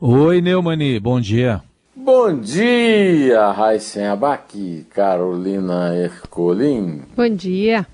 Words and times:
Oi, 0.00 0.40
Neumani, 0.40 1.00
bom 1.00 1.20
dia. 1.20 1.60
Bom 1.96 2.38
dia, 2.38 3.50
Raíssen 3.50 4.06
Abac, 4.06 4.86
Carolina 4.94 5.92
Ercolim. 5.92 7.02
Bom 7.16 7.28
dia. 7.28 7.84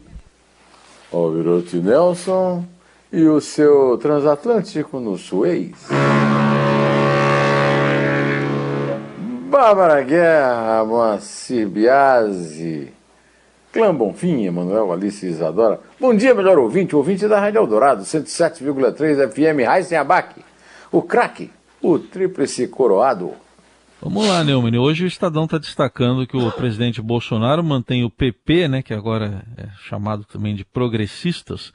Alvirote 1.11 1.79
Nelson 1.79 2.62
e 3.11 3.22
o 3.25 3.40
seu 3.40 3.96
transatlântico 3.96 5.00
no 5.00 5.16
Suez. 5.16 5.72
Bárbara 9.48 10.02
Guerra, 10.02 10.84
Moacir 10.84 11.66
Biasi, 11.66 12.93
Clã 13.73 13.95
Bonfim, 13.95 14.45
Emanuel 14.45 14.93
Alice 14.93 15.27
Isadora. 15.27 15.80
Bom 15.98 16.14
dia, 16.14 16.34
melhor 16.34 16.59
ouvinte, 16.59 16.95
ouvinte 16.95 17.27
da 17.27 17.41
Rádio 17.41 17.61
Eldorado, 17.61 18.02
107,3 18.02 19.32
FM, 19.32 19.64
Raíssen 19.64 19.96
Abac. 19.96 20.34
O 20.92 21.00
craque, 21.00 21.50
o 21.84 21.98
tríplice 21.98 22.66
coroado. 22.66 23.33
Vamos 24.01 24.27
lá, 24.27 24.42
Neumann. 24.42 24.79
Hoje 24.79 25.05
o 25.05 25.06
Estadão 25.06 25.45
está 25.45 25.59
destacando 25.59 26.27
que 26.27 26.37
o 26.37 26.51
presidente 26.51 27.02
Bolsonaro 27.02 27.62
mantém 27.62 28.05
o 28.05 28.11
PP, 28.11 28.69
né, 28.69 28.83
que 28.83 28.95
agora 28.95 29.45
é 29.59 29.69
chamado 29.87 30.25
também 30.25 30.55
de 30.55 30.65
progressistas, 30.65 31.73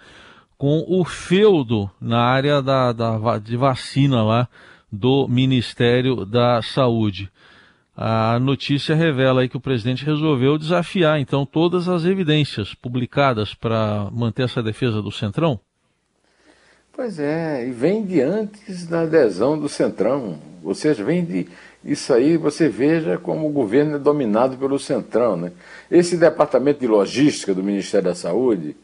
com 0.57 0.83
o 0.87 1.05
feudo 1.05 1.89
na 2.01 2.21
área 2.21 2.59
da, 2.59 2.91
da, 2.91 3.37
de 3.37 3.55
vacina 3.55 4.23
lá 4.23 4.47
do 4.91 5.27
Ministério 5.27 6.25
da 6.25 6.59
Saúde. 6.63 7.31
A 7.95 8.39
notícia 8.39 8.95
revela 8.95 9.41
aí 9.41 9.49
que 9.49 9.57
o 9.57 9.61
presidente 9.61 10.05
resolveu 10.05 10.57
desafiar, 10.57 11.19
então, 11.19 11.45
todas 11.45 11.87
as 11.87 12.03
evidências 12.03 12.73
publicadas 12.73 13.53
para 13.53 14.09
manter 14.11 14.43
essa 14.43 14.63
defesa 14.63 15.01
do 15.01 15.11
Centrão. 15.11 15.59
Pois 16.99 17.17
é, 17.17 17.65
e 17.65 17.71
vem 17.71 18.03
de 18.03 18.19
antes 18.19 18.85
da 18.85 19.03
adesão 19.03 19.57
do 19.57 19.69
Centrão. 19.69 20.37
Seja, 20.75 21.01
vem 21.01 21.23
de. 21.23 21.47
Isso 21.81 22.13
aí 22.13 22.35
você 22.35 22.67
veja 22.67 23.17
como 23.17 23.47
o 23.47 23.51
governo 23.53 23.95
é 23.95 23.97
dominado 23.97 24.57
pelo 24.57 24.77
Centrão. 24.77 25.37
Né? 25.37 25.53
Esse 25.89 26.17
departamento 26.17 26.81
de 26.81 26.87
logística 26.87 27.53
do 27.53 27.63
Ministério 27.63 28.09
da 28.09 28.15
Saúde, 28.15 28.75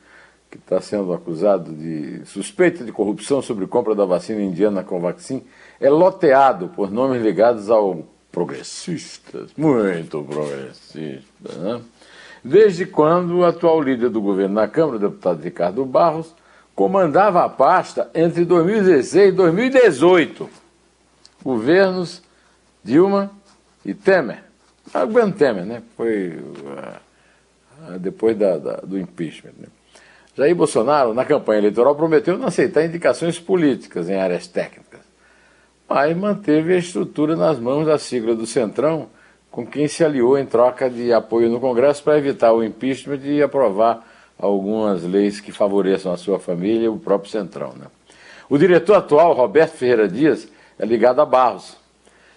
que 0.50 0.58
está 0.58 0.80
sendo 0.80 1.12
acusado 1.12 1.74
de 1.74 2.22
suspeita 2.24 2.86
de 2.86 2.92
corrupção 2.94 3.42
sobre 3.42 3.68
compra 3.68 3.94
da 3.94 4.06
vacina 4.06 4.42
indiana 4.42 4.82
Covaxin, 4.82 5.44
é 5.78 5.90
loteado 5.90 6.70
por 6.70 6.90
nomes 6.90 7.22
ligados 7.22 7.70
ao 7.70 8.08
progressistas, 8.32 9.52
muito 9.58 10.24
progressistas. 10.24 11.58
Né? 11.58 11.82
Desde 12.42 12.86
quando 12.86 13.40
o 13.40 13.44
atual 13.44 13.82
líder 13.82 14.08
do 14.08 14.22
governo 14.22 14.56
na 14.56 14.70
Câmara, 14.70 14.96
o 14.96 15.00
deputado 15.02 15.42
Ricardo 15.42 15.84
Barros, 15.84 16.34
comandava 16.76 17.44
a 17.44 17.50
pasta 17.50 18.12
entre 18.14 18.44
2016 18.44 19.30
e 19.30 19.32
2018. 19.32 20.50
Governos 21.44 22.22
Dilma 22.84 23.32
e 23.84 23.94
Temer. 23.94 24.44
Ah, 24.94 25.06
o 25.06 25.32
Temer, 25.32 25.66
né? 25.66 25.82
Foi 25.96 26.38
uh, 26.38 28.00
depois 28.00 28.38
da, 28.38 28.58
da, 28.58 28.76
do 28.78 29.00
impeachment. 29.00 29.54
Né? 29.58 29.68
Jair 30.36 30.56
Bolsonaro, 30.56 31.14
na 31.14 31.24
campanha 31.24 31.60
eleitoral, 31.60 31.96
prometeu 31.96 32.38
não 32.38 32.48
aceitar 32.48 32.84
indicações 32.84 33.40
políticas 33.40 34.10
em 34.10 34.16
áreas 34.16 34.48
técnicas, 34.48 35.00
mas 35.88 36.16
manteve 36.18 36.74
a 36.74 36.78
estrutura 36.78 37.36
nas 37.36 37.58
mãos 37.58 37.86
da 37.86 37.98
sigla 37.98 38.36
do 38.36 38.46
Centrão, 38.46 39.08
com 39.50 39.66
quem 39.66 39.88
se 39.88 40.04
aliou 40.04 40.38
em 40.38 40.46
troca 40.46 40.90
de 40.90 41.14
apoio 41.14 41.50
no 41.50 41.62
Congresso 41.62 42.04
para 42.04 42.18
evitar 42.18 42.52
o 42.52 42.64
impeachment 42.64 43.20
e 43.24 43.42
aprovar 43.42 44.06
algumas 44.38 45.04
leis 45.04 45.40
que 45.40 45.52
favoreçam 45.52 46.12
a 46.12 46.18
sua 46.18 46.40
família 46.40 46.86
e 46.86 46.90
o 46.90 46.98
próprio 46.98 47.32
Centrão. 47.32 47.74
Né? 47.74 47.88
O 48.50 48.58
diretor 48.58 48.96
atual, 48.96 49.34
Roberto 49.34 49.74
Ferreira 49.74 50.08
Dias, 50.08 50.48
é 50.78 50.86
ligado 50.86 51.22
a 51.22 51.26
Barros 51.26 51.78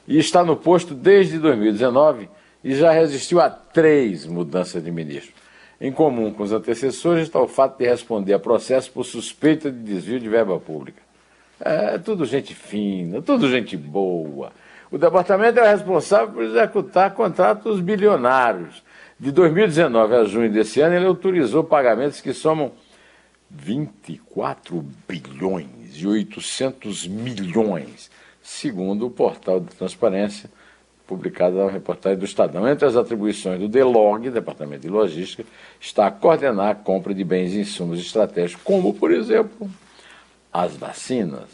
e 0.06 0.18
está 0.18 0.44
no 0.44 0.56
posto 0.56 0.94
desde 0.94 1.38
2019 1.38 2.28
e 2.62 2.74
já 2.74 2.90
resistiu 2.92 3.40
a 3.40 3.50
três 3.50 4.26
mudanças 4.26 4.82
de 4.82 4.90
ministro. 4.90 5.32
Em 5.80 5.92
comum 5.92 6.32
com 6.32 6.42
os 6.42 6.52
antecessores 6.52 7.24
está 7.24 7.40
o 7.40 7.46
fato 7.46 7.78
de 7.78 7.88
responder 7.88 8.34
a 8.34 8.38
processo 8.38 8.90
por 8.90 9.04
suspeita 9.04 9.70
de 9.70 9.78
desvio 9.78 10.18
de 10.18 10.28
verba 10.28 10.58
pública. 10.58 11.00
É 11.60 11.98
tudo 11.98 12.24
gente 12.24 12.54
fina, 12.54 13.20
tudo 13.20 13.50
gente 13.50 13.76
boa. 13.76 14.52
O 14.90 14.98
departamento 14.98 15.60
é 15.60 15.70
responsável 15.70 16.28
por 16.28 16.42
executar 16.42 17.14
contratos 17.14 17.80
bilionários 17.80 18.82
de 19.18 19.32
2019 19.32 20.14
a 20.14 20.24
junho 20.24 20.52
desse 20.52 20.80
ano, 20.80 20.94
ele 20.94 21.06
autorizou 21.06 21.64
pagamentos 21.64 22.20
que 22.20 22.32
somam 22.32 22.72
24 23.50 24.84
bilhões 25.08 25.68
e 25.94 26.06
800 26.06 27.06
milhões, 27.08 28.10
segundo 28.42 29.06
o 29.06 29.10
portal 29.10 29.58
de 29.58 29.74
transparência 29.74 30.50
publicado 31.08 31.56
na 31.56 31.70
reportagem 31.70 32.18
do 32.18 32.26
Estadão. 32.26 32.68
Entre 32.68 32.86
as 32.86 32.94
atribuições 32.94 33.58
do 33.58 33.66
DELOG, 33.66 34.30
Departamento 34.30 34.82
de 34.82 34.90
Logística, 34.90 35.44
está 35.80 36.06
a 36.06 36.10
coordenar 36.10 36.68
a 36.68 36.74
compra 36.74 37.14
de 37.14 37.24
bens 37.24 37.54
e 37.54 37.60
insumos 37.60 37.98
estratégicos, 37.98 38.62
como, 38.62 38.92
por 38.92 39.10
exemplo, 39.10 39.68
as 40.52 40.76
vacinas. 40.76 41.48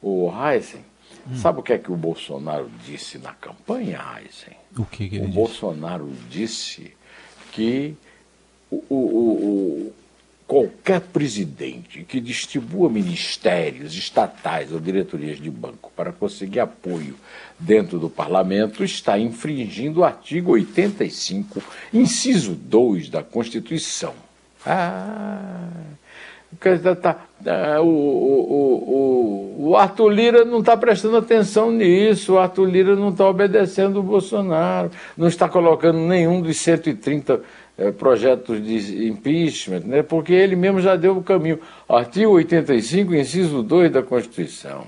O 0.00 0.30
Heisen, 0.30 0.84
hum. 1.26 1.34
sabe 1.36 1.58
o 1.58 1.62
que 1.62 1.72
é 1.72 1.78
que 1.78 1.90
o 1.90 1.96
Bolsonaro 1.96 2.70
disse 2.84 3.18
na 3.18 3.32
campanha, 3.32 4.00
Heisen? 4.14 4.56
O 4.76 4.84
que, 4.84 5.08
que 5.08 5.16
ele 5.16 5.24
o 5.24 5.26
disse? 5.26 5.34
Bolsonaro 5.34 6.12
disse 6.28 6.92
que 7.52 7.94
o, 8.70 8.76
o, 8.88 8.96
o, 8.96 9.92
qualquer 10.48 11.00
presidente 11.00 12.04
que 12.04 12.20
distribua 12.20 12.88
ministérios 12.88 13.94
estatais 13.94 14.72
ou 14.72 14.80
diretorias 14.80 15.38
de 15.38 15.50
banco 15.50 15.92
para 15.94 16.10
conseguir 16.10 16.60
apoio 16.60 17.14
dentro 17.58 17.98
do 17.98 18.08
parlamento 18.08 18.82
está 18.82 19.18
infringindo 19.18 20.00
o 20.00 20.04
artigo 20.04 20.52
85, 20.52 21.62
inciso 21.92 22.54
2 22.54 23.10
da 23.10 23.22
Constituição. 23.22 24.14
Ah, 24.64 25.68
o, 27.80 27.84
o, 27.84 29.58
o, 29.58 29.70
o 29.70 29.76
Arthur 29.76 30.08
Lira 30.08 30.44
não 30.44 30.60
está 30.60 30.76
prestando 30.76 31.16
atenção 31.18 31.70
nisso, 31.70 32.34
o 32.34 32.38
Arthur 32.38 32.64
Lira 32.64 32.96
não 32.96 33.10
está 33.10 33.28
obedecendo 33.28 34.00
o 34.00 34.02
Bolsonaro, 34.02 34.90
não 35.16 35.28
está 35.28 35.48
colocando 35.48 35.98
nenhum 35.98 36.40
dos 36.40 36.56
130 36.56 37.40
é, 37.76 37.92
projetos 37.92 38.64
de 38.64 39.06
impeachment, 39.06 39.80
né, 39.80 40.02
porque 40.02 40.32
ele 40.32 40.56
mesmo 40.56 40.80
já 40.80 40.96
deu 40.96 41.16
o 41.16 41.22
caminho. 41.22 41.60
Artigo 41.88 42.32
85, 42.32 43.14
inciso 43.14 43.62
2 43.62 43.92
da 43.92 44.02
Constituição. 44.02 44.84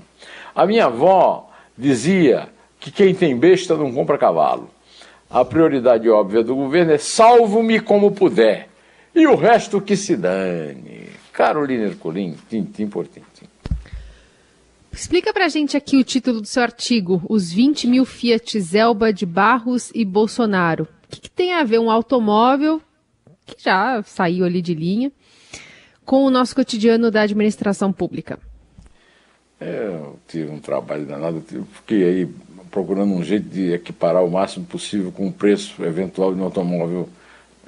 A 0.53 0.65
minha 0.65 0.85
avó 0.85 1.49
dizia 1.77 2.49
que 2.79 2.91
quem 2.91 3.15
tem 3.15 3.37
besta 3.37 3.77
não 3.77 3.93
compra 3.93 4.17
cavalo. 4.17 4.69
A 5.29 5.45
prioridade 5.45 6.09
óbvia 6.09 6.43
do 6.43 6.55
governo 6.55 6.91
é 6.91 6.97
salvo-me 6.97 7.79
como 7.79 8.11
puder. 8.11 8.67
E 9.15 9.25
o 9.27 9.35
resto 9.35 9.79
que 9.79 9.95
se 9.95 10.17
dane. 10.17 11.10
Carolina 11.33 11.85
Ercolim, 11.85 12.35
tintim 12.49 12.87
por 12.87 13.07
tintim. 13.07 13.47
Explica 14.91 15.33
pra 15.33 15.47
gente 15.47 15.77
aqui 15.77 15.97
o 15.97 16.03
título 16.03 16.41
do 16.41 16.47
seu 16.47 16.61
artigo, 16.61 17.21
Os 17.29 17.51
20 17.51 17.87
mil 17.87 18.05
Fiat 18.05 18.59
Zelba 18.59 19.13
de 19.13 19.25
Barros 19.25 19.89
e 19.95 20.03
Bolsonaro. 20.03 20.83
O 20.83 21.07
que, 21.09 21.21
que 21.21 21.29
tem 21.29 21.53
a 21.53 21.63
ver 21.63 21.79
um 21.79 21.89
automóvel, 21.89 22.81
que 23.45 23.63
já 23.63 24.03
saiu 24.03 24.45
ali 24.45 24.61
de 24.61 24.73
linha, 24.73 25.11
com 26.03 26.25
o 26.25 26.29
nosso 26.29 26.53
cotidiano 26.53 27.09
da 27.09 27.21
administração 27.21 27.91
pública? 27.93 28.37
É, 29.59 29.87
eu 29.87 30.19
tive 30.27 30.51
um 30.51 30.59
trabalho 30.59 31.05
danado, 31.05 31.43
eu 31.53 31.65
fiquei 31.65 32.03
aí 32.03 32.29
procurando 32.69 33.13
um 33.13 33.23
jeito 33.23 33.47
de 33.47 33.71
equiparar 33.73 34.23
o 34.23 34.31
máximo 34.31 34.65
possível 34.65 35.11
com 35.11 35.27
o 35.27 35.31
preço 35.31 35.83
eventual 35.83 36.33
de 36.33 36.41
um 36.41 36.43
automóvel 36.43 37.07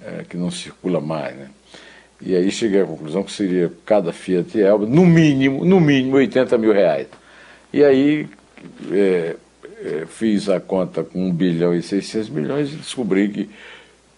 é, 0.02 0.25
que 0.28 0.35
não 0.35 0.52
circula 0.52 1.00
mais, 1.00 1.35
né? 1.38 1.50
E 2.25 2.35
aí 2.35 2.50
cheguei 2.50 2.81
à 2.81 2.85
conclusão 2.85 3.23
que 3.23 3.31
seria 3.31 3.72
cada 3.85 4.13
Fiat 4.13 4.59
Elba, 4.59 4.85
no 4.85 5.06
mínimo, 5.06 5.66
no 5.66 5.79
mínimo 5.79 6.16
80 6.16 6.58
mil 6.58 6.72
reais. 6.72 7.08
E 7.72 7.84
aí 7.84 8.28
é, 8.91 9.35
é, 9.84 10.05
fiz 10.08 10.47
a 10.47 10.59
conta 10.59 11.03
com 11.03 11.28
1 11.28 11.34
bilhão 11.34 11.75
e 11.75 11.81
600 11.81 12.29
milhões 12.29 12.72
e 12.72 12.78
descobri 12.78 13.28
que 13.28 13.49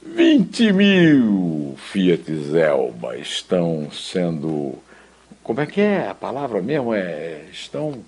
20 0.05 0.71
mil 0.71 1.75
Fiat 1.77 2.31
Elba 2.55 3.17
estão 3.17 3.89
sendo. 3.91 4.75
Como 5.41 5.61
é 5.61 5.65
que 5.65 5.81
é 5.81 6.07
a 6.07 6.13
palavra 6.13 6.61
mesmo? 6.61 6.93
É, 6.93 7.41
estão. 7.51 8.03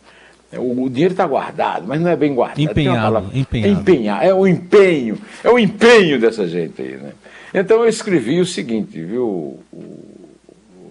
É, 0.51 0.57
o, 0.59 0.83
o, 0.83 0.89
dinheiro 0.89 1.13
está 1.13 1.27
guardado, 1.27 1.85
mas 1.87 1.99
não 1.99 2.09
é 2.09 2.15
bem 2.15 2.33
guardado. 2.33 2.61
Empenhado, 2.61 3.29
empenhado. 3.33 3.81
Empenhar, 3.81 4.25
é 4.25 4.33
o 4.33 4.47
empenho, 4.47 5.17
é 5.43 5.49
o 5.49 5.59
empenho 5.59 6.19
dessa 6.19 6.47
gente 6.47 6.81
aí, 6.81 6.95
né? 6.95 7.11
Então 7.53 7.79
eu 7.79 7.89
escrevi 7.89 8.39
o 8.39 8.45
seguinte, 8.45 9.01
viu, 9.01 9.59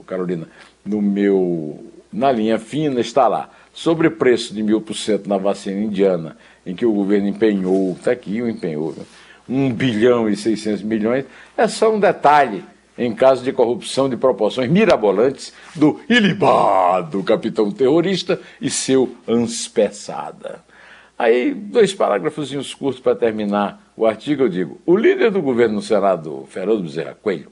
Carolina, 0.06 0.46
no 0.84 1.00
meu, 1.00 1.84
na 2.12 2.30
linha 2.30 2.58
fina 2.58 3.00
está 3.00 3.28
lá, 3.28 3.50
sobre 3.72 4.10
preço 4.10 4.54
de 4.54 4.62
mil 4.62 4.80
por 4.80 4.94
cento 4.94 5.28
na 5.28 5.38
vacina 5.38 5.80
indiana, 5.80 6.36
em 6.64 6.74
que 6.74 6.84
o 6.84 6.92
governo 6.92 7.28
empenhou, 7.28 7.92
está 7.92 8.12
aqui 8.12 8.42
o 8.42 8.48
empenhou, 8.48 8.94
né? 8.96 9.04
1 9.48 9.72
bilhão 9.72 10.28
e 10.28 10.36
600 10.36 10.82
milhões, 10.82 11.24
é 11.56 11.68
só 11.68 11.94
um 11.94 12.00
detalhe 12.00 12.64
em 12.98 13.14
caso 13.14 13.44
de 13.44 13.52
corrupção 13.52 14.08
de 14.08 14.16
proporções 14.16 14.70
mirabolantes 14.70 15.52
do 15.74 16.00
ilibado 16.08 17.22
capitão 17.22 17.70
terrorista 17.70 18.40
e 18.60 18.70
seu 18.70 19.14
anspeçada. 19.26 20.64
Aí, 21.18 21.54
dois 21.54 21.94
parágrafos 21.94 22.74
curtos 22.74 23.00
para 23.00 23.16
terminar 23.16 23.80
o 23.96 24.04
artigo, 24.04 24.42
eu 24.42 24.48
digo: 24.48 24.80
o 24.84 24.96
líder 24.96 25.30
do 25.30 25.40
governo 25.40 25.76
no 25.76 25.82
Senado, 25.82 26.46
Fernando 26.50 26.82
Bezerra 26.82 27.16
Coelho, 27.20 27.50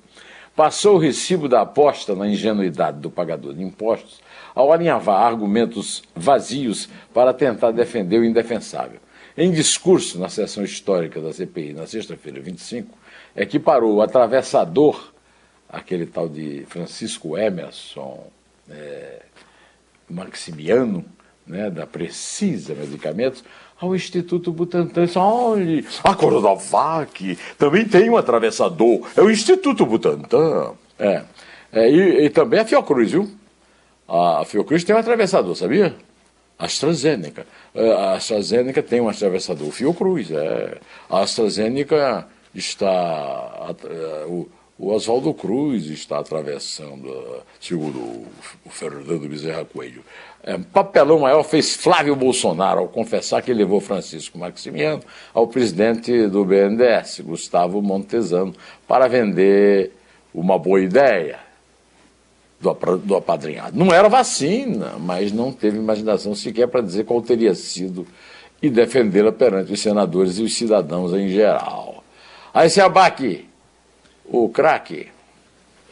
passou 0.54 0.96
o 0.96 0.98
recibo 0.98 1.48
da 1.48 1.62
aposta 1.62 2.14
na 2.14 2.28
ingenuidade 2.28 3.00
do 3.00 3.10
pagador 3.10 3.54
de 3.54 3.62
impostos 3.62 4.20
ao 4.54 4.72
alinhavar 4.72 5.22
argumentos 5.22 6.02
vazios 6.14 6.88
para 7.12 7.32
tentar 7.32 7.70
defender 7.70 8.18
o 8.18 8.24
indefensável. 8.24 9.00
Em 9.36 9.50
discurso 9.50 10.18
na 10.18 10.28
sessão 10.28 10.62
histórica 10.62 11.20
da 11.20 11.32
CPI, 11.32 11.72
na 11.72 11.86
sexta-feira, 11.86 12.40
25, 12.40 12.96
equiparou 13.34 13.94
o 13.94 14.02
atravessador, 14.02 15.12
aquele 15.74 16.06
tal 16.06 16.28
de 16.28 16.64
Francisco 16.68 17.36
Emerson 17.36 18.30
é, 18.70 19.22
Maximiano, 20.08 21.04
né, 21.46 21.70
da 21.70 21.86
Precisa 21.86 22.74
Medicamentos, 22.74 23.44
ao 23.78 23.94
Instituto 23.94 24.52
Butantan. 24.52 25.06
Olha, 25.16 25.84
a 26.02 26.14
Coronavac 26.14 27.38
também 27.58 27.84
tem 27.84 28.08
um 28.08 28.16
atravessador, 28.16 29.06
é 29.16 29.20
o 29.20 29.30
Instituto 29.30 29.84
Butantan. 29.84 30.72
É, 30.98 31.24
é 31.72 31.90
e, 31.90 32.24
e, 32.26 32.30
também 32.30 32.60
a 32.60 32.64
Fiocruz, 32.64 33.10
viu? 33.10 33.30
A 34.08 34.44
Fiocruz 34.46 34.84
tem 34.84 34.94
um 34.94 34.98
atravessador, 34.98 35.56
sabia? 35.56 35.94
A 36.58 36.66
AstraZeneca. 36.66 37.46
É, 37.74 37.92
a 37.92 38.12
AstraZeneca 38.12 38.82
tem 38.82 39.00
um 39.00 39.08
atravessador, 39.08 39.68
o 39.68 39.72
Fiocruz. 39.72 40.30
É. 40.30 40.78
A 41.10 41.20
AstraZeneca 41.20 42.28
está. 42.54 43.74
É, 43.84 44.24
o, 44.26 44.48
o 44.78 44.92
Oswaldo 44.92 45.32
Cruz 45.32 45.86
está 45.86 46.18
atravessando, 46.18 47.42
segundo 47.60 47.98
o 47.98 48.70
Fernando 48.70 49.28
Bezerra 49.28 49.64
Coelho. 49.64 50.04
É, 50.42 50.58
papelão 50.58 51.20
maior 51.20 51.44
fez 51.44 51.74
Flávio 51.76 52.16
Bolsonaro 52.16 52.80
ao 52.80 52.88
confessar 52.88 53.40
que 53.40 53.52
levou 53.52 53.80
Francisco 53.80 54.36
Maximiano 54.36 55.00
ao 55.32 55.46
presidente 55.46 56.26
do 56.26 56.44
BNDES, 56.44 57.20
Gustavo 57.20 57.80
Montesano, 57.80 58.54
para 58.86 59.06
vender 59.08 59.92
uma 60.34 60.58
boa 60.58 60.80
ideia 60.80 61.38
do, 62.60 62.74
do 62.98 63.16
apadrinhado. 63.16 63.78
Não 63.78 63.94
era 63.94 64.08
vacina, 64.08 64.96
mas 64.98 65.30
não 65.30 65.52
teve 65.52 65.78
imaginação 65.78 66.34
sequer 66.34 66.66
para 66.66 66.80
dizer 66.80 67.04
qual 67.04 67.22
teria 67.22 67.54
sido 67.54 68.06
e 68.60 68.68
defendê-la 68.68 69.30
perante 69.30 69.72
os 69.72 69.80
senadores 69.80 70.38
e 70.38 70.42
os 70.42 70.54
cidadãos 70.54 71.12
em 71.12 71.28
geral. 71.28 72.02
Aí 72.52 72.68
se 72.68 72.80
abaque 72.80 73.46
o 74.24 74.48
craque. 74.48 75.08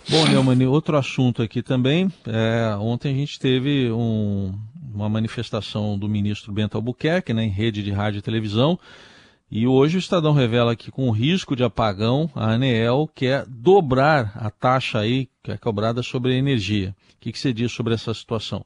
Bom, 0.08 0.26
Neumann, 0.26 0.66
outro 0.66 0.96
assunto 0.96 1.42
aqui 1.42 1.62
também. 1.62 2.10
É, 2.26 2.74
ontem 2.76 3.12
a 3.12 3.16
gente 3.16 3.38
teve 3.38 3.92
um, 3.92 4.52
uma 4.92 5.08
manifestação 5.08 5.96
do 5.96 6.08
ministro 6.08 6.52
Bento 6.52 6.76
Albuquerque 6.76 7.32
né, 7.32 7.44
em 7.44 7.50
rede 7.50 7.80
de 7.82 7.92
rádio 7.92 8.18
e 8.18 8.22
televisão. 8.22 8.78
E 9.50 9.66
hoje 9.66 9.96
o 9.96 9.98
Estadão 9.98 10.32
revela 10.32 10.74
que 10.74 10.90
com 10.90 11.08
o 11.08 11.12
risco 11.12 11.54
de 11.54 11.62
apagão, 11.62 12.28
a 12.34 12.52
ANEEL 12.52 13.08
quer 13.14 13.44
dobrar 13.46 14.32
a 14.34 14.50
taxa 14.50 14.98
aí 14.98 15.28
que 15.42 15.52
é 15.52 15.58
cobrada 15.58 16.02
sobre 16.02 16.32
a 16.32 16.36
energia. 16.36 16.96
O 17.14 17.18
que, 17.20 17.30
que 17.30 17.38
você 17.38 17.52
diz 17.52 17.70
sobre 17.70 17.94
essa 17.94 18.12
situação? 18.14 18.64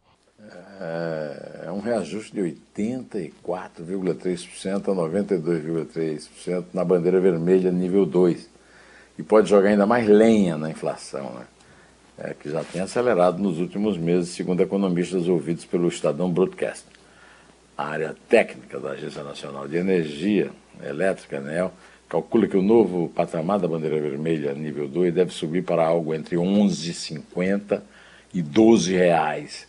É, 0.80 1.64
é 1.66 1.72
um 1.72 1.80
reajuste 1.80 2.32
de 2.32 2.56
84,3% 2.76 4.88
a 4.88 4.94
92,3% 4.94 6.66
na 6.72 6.84
bandeira 6.84 7.20
vermelha 7.20 7.72
nível 7.72 8.06
2 8.06 8.55
e 9.18 9.22
pode 9.22 9.48
jogar 9.48 9.70
ainda 9.70 9.86
mais 9.86 10.06
lenha 10.08 10.56
na 10.56 10.70
inflação, 10.70 11.32
né? 11.34 11.46
É, 12.18 12.34
que 12.34 12.48
já 12.48 12.64
tem 12.64 12.80
acelerado 12.80 13.42
nos 13.42 13.58
últimos 13.58 13.98
meses, 13.98 14.30
segundo 14.30 14.62
economistas 14.62 15.28
ouvidos 15.28 15.66
pelo 15.66 15.88
Estadão 15.88 16.30
Broadcast. 16.30 16.86
A 17.76 17.88
área 17.88 18.16
técnica 18.26 18.80
da 18.80 18.92
Agência 18.92 19.22
Nacional 19.22 19.68
de 19.68 19.76
Energia 19.76 20.50
Elétrica, 20.82 21.36
ANEL, 21.36 21.70
calcula 22.08 22.46
que 22.46 22.56
o 22.56 22.62
novo 22.62 23.10
patamar 23.10 23.58
da 23.58 23.68
bandeira 23.68 24.00
vermelha 24.00 24.54
nível 24.54 24.88
2 24.88 25.12
deve 25.12 25.30
subir 25.30 25.62
para 25.62 25.86
algo 25.86 26.14
entre 26.14 26.36
11,50 26.36 27.82
e 28.32 28.40
12 28.40 28.94
reais 28.94 29.68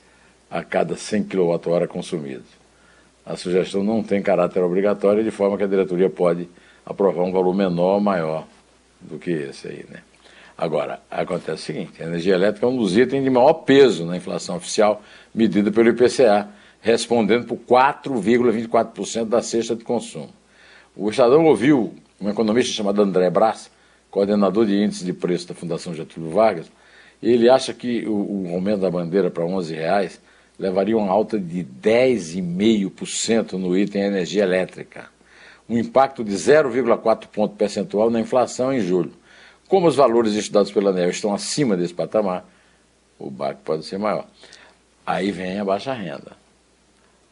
a 0.50 0.64
cada 0.64 0.96
100 0.96 1.26
kWh 1.26 1.88
consumidos. 1.90 2.48
A 3.26 3.36
sugestão 3.36 3.84
não 3.84 4.02
tem 4.02 4.22
caráter 4.22 4.64
obrigatório, 4.64 5.22
de 5.22 5.32
forma 5.32 5.58
que 5.58 5.66
a 5.66 5.68
diretoria 5.68 6.10
pode 6.10 6.48
aprovar 6.86 7.24
um 7.24 7.32
valor 7.34 7.54
menor 7.54 7.96
ou 7.96 8.00
maior 8.00 8.48
do 9.02 9.18
que 9.18 9.32
esse 9.32 9.68
aí, 9.68 9.86
né? 9.90 10.02
Agora, 10.58 11.00
acontece 11.12 11.62
o 11.62 11.66
seguinte, 11.66 12.02
a 12.02 12.06
energia 12.08 12.34
elétrica 12.34 12.66
é 12.66 12.70
um 12.70 12.78
dos 12.78 12.98
itens 12.98 13.24
de 13.24 13.30
maior 13.30 13.54
peso 13.54 14.04
na 14.06 14.18
inflação 14.18 14.56
oficial 14.56 15.04
medida 15.34 15.72
pelo 15.72 15.90
IPCA, 15.90 16.50
respondendo 16.82 17.46
por 17.46 17.60
4,24% 17.60 19.26
da 19.26 19.44
cesta 19.44 19.76
de 19.76 19.84
consumo. 19.84 20.34
O 20.96 21.12
Estadão 21.12 21.46
ouviu 21.46 21.94
um 22.20 22.28
economista 22.28 22.74
chamado 22.74 23.00
André 23.04 23.30
Brás, 23.30 23.70
coordenador 24.10 24.66
de 24.66 24.76
índice 24.76 25.06
de 25.06 25.14
preço 25.14 25.48
da 25.48 25.54
Fundação 25.54 25.94
Getúlio 25.94 26.32
Vargas, 26.32 26.72
e 27.22 27.30
ele 27.32 27.48
acha 27.50 27.72
que 27.72 28.08
o, 28.08 28.50
aumento 28.52 28.80
da 28.80 28.90
bandeira 28.90 29.30
para 29.30 29.46
11 29.46 29.76
reais 29.76 30.20
levaria 30.58 30.98
uma 30.98 31.12
alta 31.12 31.40
de 31.40 31.64
10,5% 31.64 33.54
no 33.54 33.78
item 33.78 34.02
energia 34.02 34.42
elétrica 34.42 35.16
um 35.70 35.78
impacto 35.78 36.24
de 36.24 36.34
0,4 36.34 37.28
ponto 37.28 37.56
percentual 37.56 38.10
na 38.10 38.20
inflação 38.20 38.74
em 38.74 38.80
julho. 38.80 39.14
Como 39.68 39.88
os 39.88 39.96
valores 39.96 40.34
estudados 40.34 40.72
pela 40.72 40.92
ANEL 40.92 41.10
estão 41.10 41.34
acima 41.34 41.76
desse 41.76 41.94
patamar, 41.94 42.46
o 43.20 43.30
BAC 43.30 43.60
pode 43.64 43.86
ser 43.86 43.98
maior. 43.98 44.26
Aí 45.06 45.32
vem 45.32 45.60
a 45.60 45.66
baixa 45.66 45.94
renda. 45.94 46.38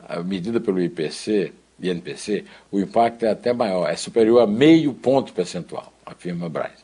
A 0.07 0.21
medida 0.21 0.59
pelo 0.59 0.81
IPC, 0.81 1.53
INPC, 1.81 2.45
o 2.71 2.79
impacto 2.79 3.25
é 3.25 3.31
até 3.31 3.53
maior, 3.53 3.89
é 3.89 3.95
superior 3.95 4.41
a 4.41 4.47
meio 4.47 4.93
ponto 4.93 5.33
percentual, 5.33 5.91
afirma 6.05 6.49
Braz. 6.49 6.83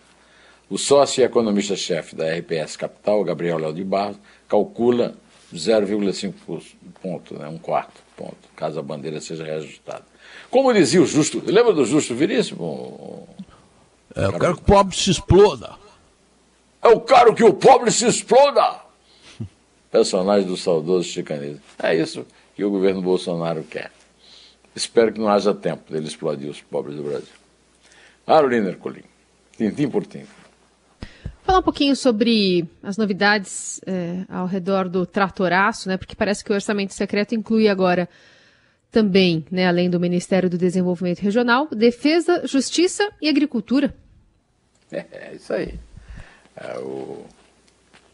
O 0.70 0.78
sócio 0.78 1.22
e 1.22 1.26
economista-chefe 1.26 2.16
da 2.16 2.34
RPS 2.34 2.78
Capital, 2.78 3.24
Gabriel 3.24 3.58
Léo 3.58 3.74
de 3.74 3.84
Barros, 3.84 4.18
calcula 4.48 5.16
0,5 5.54 6.64
ponto, 7.02 7.38
né, 7.38 7.48
um 7.48 7.58
quarto 7.58 8.02
ponto, 8.16 8.38
caso 8.56 8.80
a 8.80 8.82
bandeira 8.82 9.20
seja 9.20 9.44
reajustada. 9.44 10.11
Como 10.50 10.74
dizia 10.74 11.02
o 11.02 11.06
Justo, 11.06 11.42
lembra 11.46 11.74
do 11.74 11.86
Justo 11.86 12.14
Veríssimo? 12.14 13.28
É, 14.16 14.26
eu 14.26 14.40
quero 14.40 14.56
que 14.56 14.62
o 14.62 14.66
pobre 14.66 14.96
se 14.96 15.12
exploda. 15.12 15.76
Eu 16.84 17.00
quero 17.00 17.34
que 17.34 17.44
o 17.44 17.54
pobre 17.54 17.92
se 17.92 18.06
exploda. 18.06 18.82
Personagem 19.92 20.48
do 20.48 20.58
saudoso 20.58 21.08
chicanismo. 21.08 21.62
É 21.82 21.96
isso 21.96 22.26
que 22.56 22.64
o 22.64 22.70
governo 22.70 23.02
Bolsonaro 23.02 23.64
quer. 23.64 23.92
Espero 24.76 25.12
que 25.12 25.20
não 25.20 25.30
haja 25.30 25.54
tempo 25.54 25.92
dele 25.92 26.08
explodir 26.08 26.50
os 26.50 26.62
pobres 26.62 26.96
do 26.96 27.04
Brasil. 27.04 27.28
Carolina 28.26 28.70
Ercolim, 28.70 29.04
tintim 29.58 29.90
por 29.90 30.06
tintim. 30.06 30.28
Falar 31.44 31.60
um 31.60 31.64
pouquinho 31.64 31.96
sobre 31.96 32.66
as 32.82 32.98
novidades 32.98 33.82
é, 33.86 34.24
ao 34.30 34.46
redor 34.46 34.88
do 34.88 35.06
tratoraço, 35.06 35.90
né? 35.90 35.98
Porque 35.98 36.16
parece 36.16 36.44
que 36.44 36.52
o 36.52 36.56
orçamento 36.56 36.94
secreto 36.94 37.36
inclui 37.36 37.68
agora 37.68 38.08
também, 38.92 39.46
né, 39.50 39.68
além 39.68 39.90
do 39.90 40.00
Ministério 40.00 40.50
do 40.50 40.58
Desenvolvimento 40.58 41.22
Regional, 41.22 41.68
Defesa, 41.68 42.46
Justiça 42.46 43.10
e 43.22 43.30
Agricultura. 43.30 43.96
É, 44.92 45.06
é 45.12 45.32
isso 45.34 45.54
aí. 45.54 45.80
É, 46.56 46.78
o, 46.80 47.26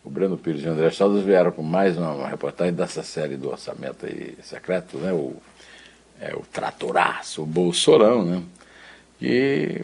o 0.03 0.09
Breno 0.09 0.37
Pires 0.37 0.63
e 0.63 0.67
o 0.67 0.71
André 0.71 0.91
Saldas 0.91 1.23
vieram 1.23 1.51
com 1.51 1.63
mais 1.63 1.97
uma, 1.97 2.13
uma, 2.13 2.27
reportagem 2.29 2.73
dessa 2.73 3.01
série 3.01 3.35
do 3.35 3.49
orçamento 3.49 4.05
aí 4.05 4.37
secreto, 4.43 4.97
né, 4.99 5.11
o, 5.11 5.35
é, 6.21 6.35
o 6.35 6.43
tratoraço, 6.51 7.41
o 7.41 7.45
bolsorão, 7.45 8.23
né, 8.23 8.43
que 9.17 9.83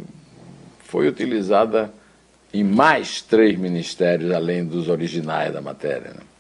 foi 0.82 1.08
utilizada 1.08 1.92
em 2.54 2.64
mais 2.64 3.20
três 3.24 3.58
ministérios, 3.58 4.32
além 4.32 4.64
dos 4.64 4.88
originais 4.88 5.52
da 5.52 5.60
matéria. 5.60 6.12
Né 6.12 6.33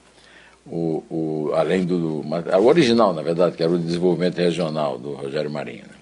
o, 0.66 1.04
o, 1.10 1.52
além 1.56 1.86
do, 1.86 2.22
o 2.22 2.66
original, 2.66 3.14
na 3.14 3.22
verdade, 3.22 3.56
que 3.56 3.64
era 3.64 3.72
o 3.72 3.78
desenvolvimento 3.78 4.38
regional 4.38 4.98
do 4.98 5.14
Rogério 5.14 5.50
Marinho. 5.50 5.84
Né? 5.84 5.96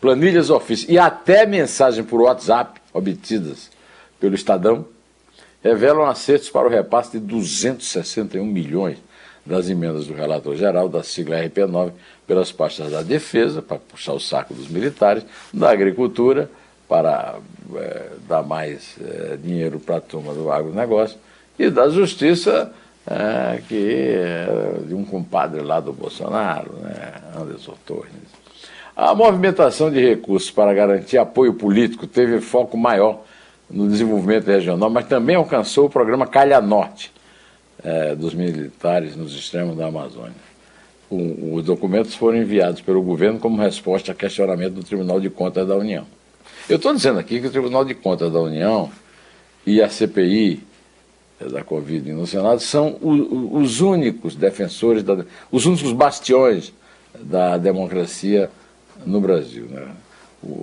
Planilhas 0.00 0.50
ofício 0.50 0.90
e 0.90 0.98
até 0.98 1.46
mensagem 1.46 2.04
por 2.04 2.20
WhatsApp 2.20 2.80
obtidas 2.92 3.70
pelo 4.20 4.34
Estadão 4.34 4.86
revelam 5.62 6.06
acertos 6.06 6.48
para 6.48 6.66
o 6.66 6.70
repasse 6.70 7.18
de 7.18 7.26
261 7.26 8.44
milhões 8.44 8.98
das 9.44 9.68
emendas 9.70 10.06
do 10.06 10.14
relator 10.14 10.56
geral 10.56 10.88
da 10.88 11.02
sigla 11.02 11.36
RP9 11.36 11.92
pelas 12.26 12.50
pastas 12.50 12.90
da 12.90 13.02
defesa, 13.02 13.62
para 13.62 13.78
puxar 13.78 14.12
o 14.12 14.20
saco 14.20 14.52
dos 14.52 14.68
militares, 14.68 15.24
da 15.54 15.70
agricultura, 15.70 16.50
para 16.88 17.38
é, 17.76 18.10
dar 18.28 18.42
mais 18.42 18.96
é, 19.00 19.36
dinheiro 19.36 19.78
para 19.78 19.96
a 19.96 20.00
turma 20.00 20.34
do 20.34 20.50
agronegócio, 20.50 21.18
e 21.58 21.70
da 21.70 21.88
justiça 21.88 22.72
é, 23.06 23.60
que 23.68 24.14
é 24.14 24.80
de 24.86 24.94
um 24.94 25.04
compadre 25.04 25.62
lá 25.62 25.80
do 25.80 25.92
Bolsonaro, 25.92 26.72
né, 26.82 27.12
Anderson 27.38 27.74
Torres. 27.86 28.12
A 28.96 29.14
movimentação 29.14 29.90
de 29.90 30.00
recursos 30.00 30.50
para 30.50 30.72
garantir 30.72 31.18
apoio 31.18 31.54
político 31.54 32.06
teve 32.06 32.40
foco 32.40 32.76
maior 32.76 33.22
no 33.70 33.88
desenvolvimento 33.88 34.46
regional, 34.46 34.88
mas 34.88 35.06
também 35.06 35.36
alcançou 35.36 35.86
o 35.86 35.90
programa 35.90 36.26
Calha 36.26 36.60
Norte 36.60 37.12
é, 37.84 38.14
dos 38.14 38.34
militares 38.34 39.14
nos 39.14 39.34
extremos 39.34 39.76
da 39.76 39.86
Amazônia. 39.86 40.34
os 41.10 41.64
documentos 41.64 42.14
foram 42.14 42.38
enviados 42.38 42.80
pelo 42.80 43.02
governo 43.02 43.38
como 43.38 43.60
resposta 43.60 44.12
a 44.12 44.14
questionamento 44.14 44.74
do 44.74 44.84
Tribunal 44.84 45.20
de 45.20 45.30
Contas 45.30 45.68
da 45.68 45.76
União. 45.76 46.04
Eu 46.68 46.76
estou 46.76 46.92
dizendo 46.92 47.18
aqui 47.18 47.40
que 47.40 47.46
o 47.46 47.50
Tribunal 47.50 47.84
de 47.84 47.94
Contas 47.94 48.32
da 48.32 48.40
União 48.40 48.90
e 49.64 49.80
a 49.80 49.88
CPI 49.88 50.64
da 51.40 51.62
Covid 51.62 52.12
no 52.12 52.26
Senado 52.26 52.60
são 52.60 52.98
os 53.02 53.80
únicos 53.80 54.34
defensores, 54.34 55.02
da, 55.02 55.24
os 55.50 55.66
únicos 55.66 55.92
bastiões 55.92 56.72
da 57.20 57.58
democracia 57.58 58.50
no 59.04 59.20
Brasil. 59.20 59.66
Né? 59.66 59.86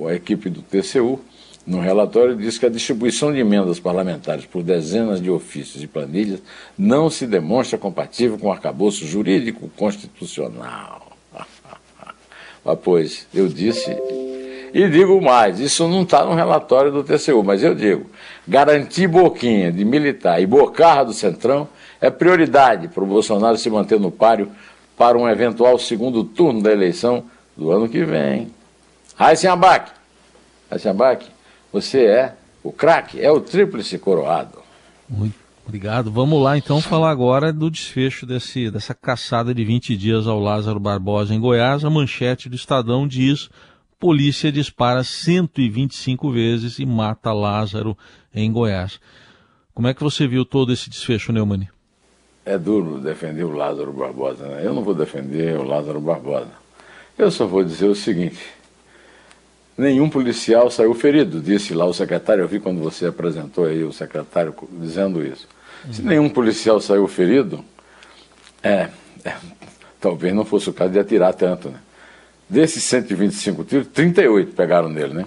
A 0.07 0.13
equipe 0.13 0.49
do 0.49 0.61
TCU, 0.61 1.19
no 1.65 1.79
relatório, 1.79 2.35
diz 2.35 2.57
que 2.57 2.65
a 2.65 2.69
distribuição 2.69 3.31
de 3.31 3.39
emendas 3.39 3.79
parlamentares 3.79 4.45
por 4.45 4.63
dezenas 4.63 5.21
de 5.21 5.29
ofícios 5.29 5.83
e 5.83 5.87
planilhas 5.87 6.41
não 6.77 7.09
se 7.09 7.27
demonstra 7.27 7.77
compatível 7.77 8.37
com 8.37 8.47
o 8.47 8.51
arcabouço 8.51 9.05
jurídico 9.05 9.69
constitucional. 9.77 11.11
Mas, 12.65 12.79
pois, 12.83 13.27
eu 13.33 13.47
disse 13.47 13.95
e 14.73 14.89
digo 14.89 15.21
mais: 15.21 15.59
isso 15.59 15.87
não 15.87 16.01
está 16.01 16.25
no 16.25 16.33
relatório 16.33 16.91
do 16.91 17.03
TCU, 17.03 17.43
mas 17.43 17.61
eu 17.61 17.75
digo: 17.75 18.09
garantir 18.47 19.07
boquinha 19.07 19.71
de 19.71 19.85
militar 19.85 20.41
e 20.41 20.47
bocarra 20.47 21.05
do 21.05 21.13
Centrão 21.13 21.69
é 22.01 22.09
prioridade 22.09 22.87
para 22.87 23.03
o 23.03 23.07
Bolsonaro 23.07 23.57
se 23.57 23.69
manter 23.69 23.99
no 23.99 24.09
páreo 24.09 24.49
para 24.97 25.17
um 25.17 25.29
eventual 25.29 25.77
segundo 25.77 26.23
turno 26.23 26.61
da 26.61 26.71
eleição 26.71 27.25
do 27.55 27.71
ano 27.71 27.87
que 27.87 28.03
vem. 28.03 28.51
Raíssen 29.15 29.49
Abac, 29.49 29.91
Raíssen 30.69 30.91
Abac, 30.91 31.25
você 31.71 32.05
é 32.05 32.33
o 32.63 32.71
craque, 32.71 33.21
é 33.21 33.31
o 33.31 33.39
tríplice 33.39 33.99
coroado. 33.99 34.59
Muito 35.07 35.35
obrigado. 35.65 36.11
Vamos 36.11 36.41
lá 36.41 36.57
então 36.57 36.81
falar 36.81 37.11
agora 37.11 37.53
do 37.53 37.69
desfecho 37.69 38.25
desse, 38.25 38.71
dessa 38.71 38.93
caçada 38.93 39.53
de 39.53 39.63
20 39.63 39.95
dias 39.95 40.27
ao 40.27 40.39
Lázaro 40.39 40.79
Barbosa 40.79 41.33
em 41.33 41.39
Goiás. 41.39 41.85
A 41.85 41.89
manchete 41.89 42.49
do 42.49 42.55
Estadão 42.55 43.07
diz 43.07 43.49
polícia 44.03 44.51
dispara 44.51 45.01
125 45.01 46.29
vezes 46.29 46.77
e 46.77 46.85
mata 46.85 47.31
Lázaro 47.31 47.97
em 48.35 48.51
Goiás. 48.51 48.99
Como 49.73 49.87
é 49.87 49.93
que 49.93 50.03
você 50.03 50.27
viu 50.27 50.43
todo 50.43 50.73
esse 50.73 50.89
desfecho, 50.89 51.31
Neumani? 51.31 51.69
É 52.45 52.57
duro 52.57 52.99
defender 52.99 53.45
o 53.45 53.55
Lázaro 53.55 53.93
Barbosa, 53.93 54.45
né? 54.45 54.61
Eu 54.65 54.73
não 54.73 54.83
vou 54.83 54.93
defender 54.93 55.57
o 55.57 55.63
Lázaro 55.63 56.01
Barbosa. 56.01 56.51
Eu 57.17 57.31
só 57.31 57.47
vou 57.47 57.63
dizer 57.63 57.85
o 57.85 57.95
seguinte: 57.95 58.45
nenhum 59.77 60.09
policial 60.09 60.69
saiu 60.69 60.93
ferido, 60.93 61.39
disse 61.39 61.73
lá 61.73 61.85
o 61.85 61.93
secretário. 61.93 62.41
Eu 62.41 62.47
vi 62.49 62.59
quando 62.59 62.81
você 62.81 63.05
apresentou 63.05 63.63
aí 63.63 63.85
o 63.85 63.93
secretário 63.93 64.53
dizendo 64.81 65.25
isso. 65.25 65.47
Se 65.89 66.01
uhum. 66.01 66.09
nenhum 66.09 66.29
policial 66.29 66.81
saiu 66.81 67.07
ferido, 67.07 67.63
é, 68.61 68.89
é, 69.23 69.33
talvez 70.01 70.35
não 70.35 70.43
fosse 70.43 70.69
o 70.69 70.73
caso 70.73 70.91
de 70.91 70.99
atirar 70.99 71.33
tanto, 71.33 71.69
né? 71.69 71.79
Desses 72.49 72.83
125 72.83 73.63
tiros, 73.63 73.87
38 73.87 74.53
pegaram 74.53 74.89
nele, 74.89 75.13
né? 75.13 75.25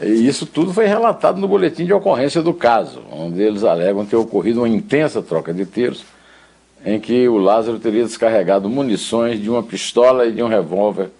E 0.00 0.26
isso 0.26 0.44
tudo 0.44 0.72
foi 0.72 0.86
relatado 0.86 1.40
no 1.40 1.48
boletim 1.48 1.86
de 1.86 1.92
ocorrência 1.92 2.42
do 2.42 2.52
caso, 2.52 3.02
onde 3.10 3.40
eles 3.40 3.64
alegam 3.64 4.04
ter 4.04 4.16
ocorrido 4.16 4.60
uma 4.60 4.68
intensa 4.68 5.22
troca 5.22 5.52
de 5.52 5.64
tiros, 5.64 6.04
em 6.84 7.00
que 7.00 7.28
o 7.28 7.38
Lázaro 7.38 7.78
teria 7.78 8.04
descarregado 8.04 8.68
munições 8.68 9.40
de 9.40 9.48
uma 9.48 9.62
pistola 9.62 10.26
e 10.26 10.32
de 10.32 10.42
um 10.42 10.48
revólver 10.48 11.10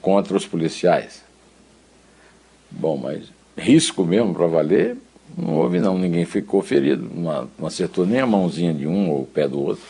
contra 0.00 0.36
os 0.36 0.46
policiais. 0.46 1.22
Bom, 2.70 2.96
mas 2.96 3.32
risco 3.56 4.04
mesmo 4.04 4.34
para 4.34 4.46
valer, 4.46 4.96
não 5.36 5.56
houve 5.56 5.80
não, 5.80 5.98
ninguém 5.98 6.24
ficou 6.24 6.62
ferido, 6.62 7.10
não, 7.12 7.48
acertou 7.66 8.06
nem 8.06 8.20
a 8.20 8.26
mãozinha 8.26 8.72
de 8.72 8.86
um 8.86 9.10
ou 9.10 9.22
o 9.22 9.26
pé 9.26 9.48
do 9.48 9.60
outro. 9.60 9.84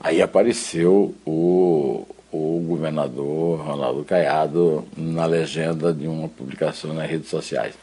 Aí 0.00 0.20
apareceu 0.20 1.14
o, 1.26 2.06
o 2.32 2.60
governador 2.66 3.60
Ronaldo 3.60 4.04
Caiado 4.04 4.84
na 4.96 5.26
legenda 5.26 5.92
de 5.92 6.06
uma 6.06 6.28
publicação 6.28 6.94
nas 6.94 7.10
redes 7.10 7.28
sociais. 7.28 7.74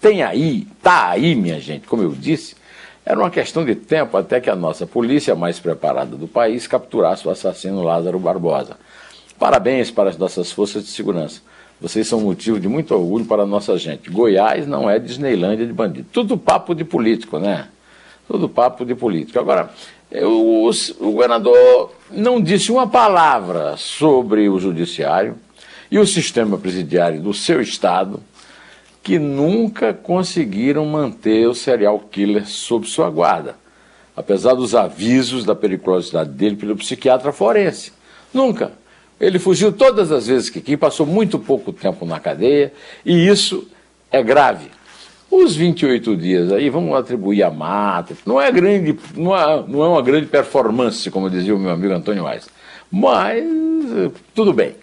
Tem 0.00 0.22
aí, 0.22 0.66
tá 0.82 1.08
aí, 1.10 1.34
minha 1.34 1.58
gente, 1.60 1.86
como 1.86 2.02
eu 2.02 2.12
disse, 2.12 2.54
era 3.04 3.18
uma 3.18 3.30
questão 3.30 3.64
de 3.64 3.74
tempo 3.74 4.16
até 4.16 4.40
que 4.40 4.50
a 4.50 4.56
nossa 4.56 4.86
polícia 4.86 5.34
mais 5.34 5.58
preparada 5.58 6.16
do 6.16 6.28
país 6.28 6.66
capturasse 6.66 7.26
o 7.26 7.30
assassino 7.30 7.82
Lázaro 7.82 8.18
Barbosa. 8.18 8.76
Parabéns 9.38 9.90
para 9.90 10.10
as 10.10 10.16
nossas 10.16 10.50
forças 10.50 10.84
de 10.84 10.90
segurança. 10.90 11.40
Vocês 11.80 12.08
são 12.08 12.20
motivo 12.20 12.58
de 12.58 12.68
muito 12.68 12.94
orgulho 12.94 13.24
para 13.26 13.42
a 13.42 13.46
nossa 13.46 13.76
gente. 13.76 14.10
Goiás 14.10 14.66
não 14.66 14.88
é 14.88 14.98
Disneylândia 14.98 15.66
de 15.66 15.72
bandido. 15.72 16.08
Tudo 16.10 16.38
papo 16.38 16.74
de 16.74 16.84
político, 16.84 17.38
né? 17.38 17.68
Tudo 18.26 18.48
papo 18.48 18.84
de 18.84 18.94
político. 18.94 19.38
Agora, 19.38 19.70
o, 20.12 20.70
o 21.00 21.12
governador 21.12 21.92
não 22.10 22.40
disse 22.40 22.70
uma 22.70 22.86
palavra 22.86 23.76
sobre 23.76 24.48
o 24.48 24.58
judiciário 24.58 25.36
e 25.90 25.98
o 25.98 26.06
sistema 26.06 26.58
presidiário 26.58 27.20
do 27.20 27.34
seu 27.34 27.60
estado, 27.60 28.22
que 29.02 29.18
nunca 29.18 29.94
conseguiram 29.94 30.84
manter 30.84 31.46
o 31.46 31.54
serial 31.54 31.98
killer 31.98 32.46
sob 32.46 32.86
sua 32.88 33.08
guarda, 33.10 33.56
apesar 34.16 34.54
dos 34.54 34.74
avisos 34.74 35.44
da 35.44 35.54
periculosidade 35.54 36.30
dele 36.30 36.56
pelo 36.56 36.76
psiquiatra 36.76 37.32
forense. 37.32 37.92
Nunca. 38.32 38.72
Ele 39.18 39.38
fugiu 39.38 39.72
todas 39.72 40.12
as 40.12 40.26
vezes 40.26 40.50
que 40.50 40.60
quis, 40.60 40.76
passou 40.76 41.06
muito 41.06 41.38
pouco 41.38 41.72
tempo 41.72 42.04
na 42.04 42.20
cadeia, 42.20 42.72
e 43.04 43.26
isso 43.26 43.66
é 44.10 44.22
grave. 44.22 44.75
Os 45.38 45.54
28 45.54 46.16
dias 46.16 46.50
aí, 46.50 46.70
vamos 46.70 46.96
atribuir 46.96 47.42
a 47.42 47.50
mata. 47.50 48.16
Não 48.24 48.40
é 48.40 48.50
grande, 48.50 48.98
não 49.14 49.36
é, 49.36 49.64
não 49.68 49.84
é 49.84 49.88
uma 49.88 50.00
grande 50.00 50.26
performance, 50.26 51.10
como 51.10 51.28
dizia 51.28 51.54
o 51.54 51.58
meu 51.58 51.72
amigo 51.72 51.92
Antônio 51.92 52.24
Weiss. 52.24 52.48
Mas 52.90 53.44
tudo 54.34 54.54
bem. 54.54 54.74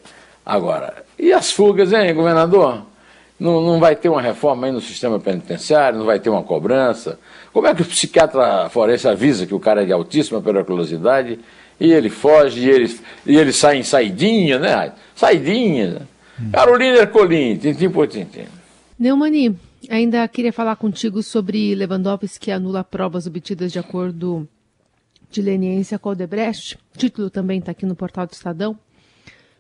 Agora, 0.46 1.04
e 1.18 1.34
as 1.34 1.52
fugas, 1.52 1.92
hein, 1.92 2.14
governador? 2.14 2.84
Não, 3.40 3.62
não 3.62 3.80
vai 3.80 3.96
ter 3.96 4.10
uma 4.10 4.22
reforma 4.22 4.68
aí 4.68 4.72
no 4.72 4.80
sistema 4.80 5.20
penitenciário, 5.20 5.98
não 5.98 6.06
vai 6.06 6.20
ter 6.20 6.30
uma 6.30 6.44
cobrança. 6.44 7.18
Como 7.52 7.66
é 7.66 7.74
que 7.74 7.82
o 7.82 7.86
psiquiatra 7.86 8.70
forense 8.70 9.08
avisa 9.08 9.48
que 9.48 9.56
o 9.56 9.60
cara 9.60 9.82
é 9.82 9.86
de 9.86 9.92
altíssima 9.92 10.40
periculosidade 10.40 11.40
e 11.80 11.92
ele 11.92 12.12
foge 12.12 12.60
e 12.60 12.70
ele, 12.70 13.00
e 13.26 13.36
ele 13.36 13.52
sai 13.52 13.78
em 13.78 13.84
saidinha, 13.84 14.60
né? 14.60 14.92
Saidinha. 15.16 15.88
Né? 15.88 16.02
Hum. 16.40 16.52
Carolina 16.52 16.98
Ercolim, 17.00 17.58
tintim 17.58 17.90
por 17.90 18.08
tintim. 18.08 18.46
Neumani, 19.00 19.58
Ainda 19.90 20.28
queria 20.28 20.54
falar 20.54 20.76
contigo 20.76 21.22
sobre 21.22 21.76
Lewandowski 21.76 22.40
que 22.40 22.52
anula 22.52 22.84
provas 22.84 23.28
obtidas 23.28 23.72
de 23.72 23.80
acordo 23.80 24.48
de 25.30 25.42
leniência 25.42 26.00
com 26.00 26.10
o 26.10 26.12
Odebrecht. 26.14 26.78
O 26.96 26.98
título 26.98 27.30
também 27.30 27.60
está 27.60 27.72
aqui 27.72 27.86
no 27.86 27.96
portal 27.96 28.26
do 28.26 28.34
Estadão. 28.34 28.78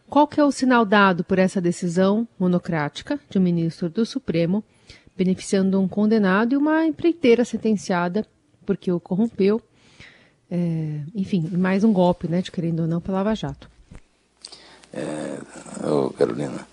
Qual 0.10 0.28
que 0.28 0.40
é 0.40 0.44
o 0.44 0.52
sinal 0.52 0.86
dado 0.86 1.24
por 1.24 1.40
essa 1.40 1.60
decisão 1.60 2.28
monocrática 2.40 3.20
de 3.30 3.38
um 3.38 3.42
ministro 3.42 3.90
do 3.90 4.06
Supremo, 4.06 4.64
beneficiando 5.18 5.82
um 5.82 5.88
condenado 5.88 6.54
e 6.54 6.58
uma 6.58 6.86
empreiteira 6.86 7.44
sentenciada 7.44 8.26
porque 8.66 8.92
o 8.92 9.00
corrompeu? 9.00 9.62
É, 10.50 11.00
enfim, 11.16 11.50
mais 11.58 11.84
um 11.84 11.92
golpe, 11.92 12.28
né, 12.28 12.42
de 12.42 12.52
querendo 12.52 12.82
ou 12.82 12.88
não, 12.88 13.02
pela 13.02 13.18
Lava 13.18 13.36
Jato. 13.36 13.70
É, 14.94 15.40
oh, 15.84 16.12
Carolina, 16.12 16.68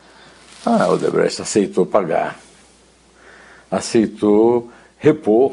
ah, 0.67 0.89
o 0.89 0.95
Odebrecht 0.95 1.41
aceitou 1.41 1.87
pagar 1.87 2.39
aceitou 3.71 4.71
repor 4.99 5.53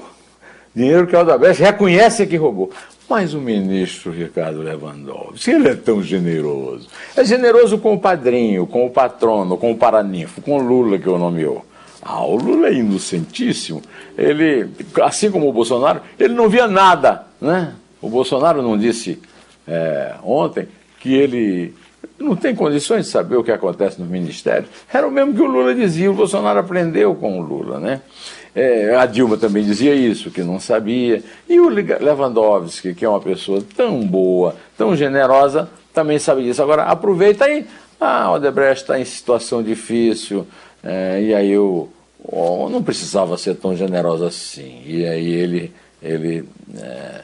dinheiro 0.77 1.07
que 1.07 1.15
a 1.15 1.21
Odebrecht 1.21 1.61
reconhece 1.61 2.27
que 2.27 2.37
roubou. 2.37 2.71
Mas 3.09 3.33
o 3.33 3.39
ministro 3.39 4.11
Ricardo 4.11 4.61
Lewandowski, 4.61 5.51
ele 5.51 5.69
é 5.69 5.75
tão 5.75 6.03
generoso. 6.03 6.89
É 7.15 7.23
generoso 7.23 7.77
com 7.77 7.93
o 7.93 7.99
padrinho, 7.99 8.67
com 8.67 8.85
o 8.85 8.89
patrono, 8.89 9.57
com 9.57 9.71
o 9.71 9.77
paraninfo, 9.77 10.41
com 10.41 10.57
o 10.57 10.61
Lula 10.61 10.99
que 10.99 11.09
o 11.09 11.17
nomeou. 11.17 11.65
Ah, 12.01 12.23
o 12.25 12.35
Lula 12.35 12.67
é 12.67 12.73
inocentíssimo. 12.73 13.81
Ele, 14.17 14.69
assim 15.01 15.31
como 15.31 15.47
o 15.47 15.53
Bolsonaro, 15.53 16.01
ele 16.19 16.33
não 16.33 16.49
via 16.49 16.67
nada. 16.67 17.23
Né? 17.39 17.73
O 18.01 18.09
Bolsonaro 18.09 18.61
não 18.61 18.77
disse 18.77 19.19
é, 19.65 20.15
ontem 20.21 20.67
que 20.99 21.13
ele 21.13 21.73
não 22.19 22.35
tem 22.35 22.55
condições 22.55 23.05
de 23.05 23.11
saber 23.11 23.37
o 23.37 23.43
que 23.43 23.51
acontece 23.51 23.99
no 23.99 24.05
ministério. 24.05 24.67
Era 24.91 25.07
o 25.07 25.11
mesmo 25.11 25.33
que 25.33 25.41
o 25.41 25.45
Lula 25.45 25.73
dizia, 25.73 26.11
o 26.11 26.13
Bolsonaro 26.13 26.59
aprendeu 26.59 27.15
com 27.15 27.39
o 27.39 27.41
Lula, 27.41 27.79
né? 27.79 28.01
É, 28.55 28.95
a 28.95 29.05
Dilma 29.05 29.37
também 29.37 29.63
dizia 29.63 29.93
isso, 29.93 30.31
que 30.31 30.41
não 30.41 30.59
sabia. 30.59 31.23
E 31.47 31.59
o 31.59 31.69
Lewandowski, 31.69 32.95
que 32.95 33.05
é 33.05 33.09
uma 33.09 33.21
pessoa 33.21 33.63
tão 33.75 34.05
boa, 34.05 34.55
tão 34.75 34.95
generosa, 34.95 35.69
também 35.93 36.17
sabe 36.17 36.43
disso. 36.43 36.61
Agora, 36.61 36.83
aproveita 36.83 37.45
aí. 37.45 37.65
Ah, 37.99 38.31
o 38.31 38.35
Odebrecht 38.35 38.81
está 38.81 38.99
em 38.99 39.05
situação 39.05 39.63
difícil, 39.63 40.45
é, 40.83 41.21
e 41.21 41.33
aí 41.33 41.51
eu, 41.51 41.89
eu, 42.31 42.69
não 42.69 42.83
precisava 42.83 43.37
ser 43.37 43.55
tão 43.55 43.75
generoso 43.75 44.23
assim. 44.23 44.81
E 44.85 45.05
aí 45.05 45.33
ele, 45.33 45.73
ele 46.01 46.47
é, 46.79 47.21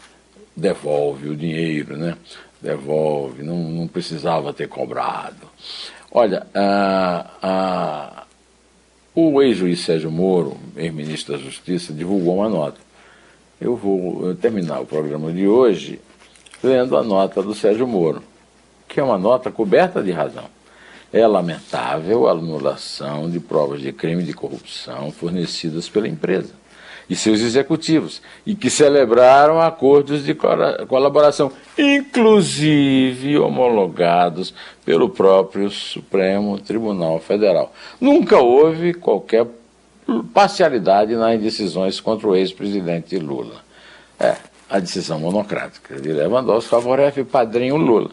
devolve 0.55 1.29
o 1.29 1.35
dinheiro, 1.35 1.97
né? 1.97 2.15
Devolve, 2.63 3.43
não, 3.43 3.58
não 3.58 3.88
precisava 3.88 4.53
ter 4.53 4.70
cobrado. 4.70 5.48
Olha, 6.10 6.48
o 9.13 9.41
ex-juiz 9.41 9.82
Sérgio 9.82 10.10
Moro, 10.10 10.58
ex-ministro 10.77 11.34
da 11.34 11.43
Justiça, 11.43 11.91
divulgou 11.91 12.38
uma 12.38 12.50
nota. 12.50 12.79
Eu 13.60 13.75
vou 13.75 14.34
terminar 14.36 14.79
o 14.79 14.86
programa 14.86 15.32
de 15.32 15.46
hoje 15.48 16.00
lendo 16.63 16.96
a 16.96 17.03
nota 17.03 17.43
do 17.43 17.53
Sérgio 17.53 17.86
Moro, 17.86 18.24
que 18.88 19.00
é 19.00 19.03
uma 19.03 19.17
nota 19.17 19.51
coberta 19.51 20.01
de 20.01 20.12
razão. 20.12 20.46
É 21.12 21.27
lamentável 21.27 22.27
a 22.27 22.32
anulação 22.32 23.29
de 23.29 23.39
provas 23.39 23.82
de 23.82 23.91
crime 23.91 24.24
de 24.24 24.34
corrupção 24.34 25.12
fornecidas 25.12 25.88
pela 25.89 26.08
empresa 26.08 26.62
e 27.10 27.15
seus 27.15 27.41
executivos, 27.41 28.22
e 28.45 28.55
que 28.55 28.69
celebraram 28.69 29.62
acordos 29.62 30.24
de 30.24 30.33
colaboração, 30.88 31.51
inclusive 31.77 33.38
homologados 33.38 34.53
pelo 34.86 35.10
próprio 35.10 35.69
Supremo 35.69 36.60
Tribunal 36.60 37.19
Federal. 37.19 37.74
Nunca 38.00 38.39
houve 38.39 38.93
qualquer 38.93 39.45
parcialidade 40.33 41.15
nas 41.15 41.39
decisões 41.39 42.00
contra 42.00 42.27
o 42.27 42.36
ex-presidente 42.36 43.17
Lula. 43.17 43.62
É, 44.19 44.36
a 44.69 44.79
decisão 44.79 45.19
monocrática 45.19 46.00
de 46.00 46.12
Lewandowski 46.12 46.69
favorece 46.69 47.22
o 47.22 47.25
padrinho 47.25 47.77
Lula, 47.77 48.10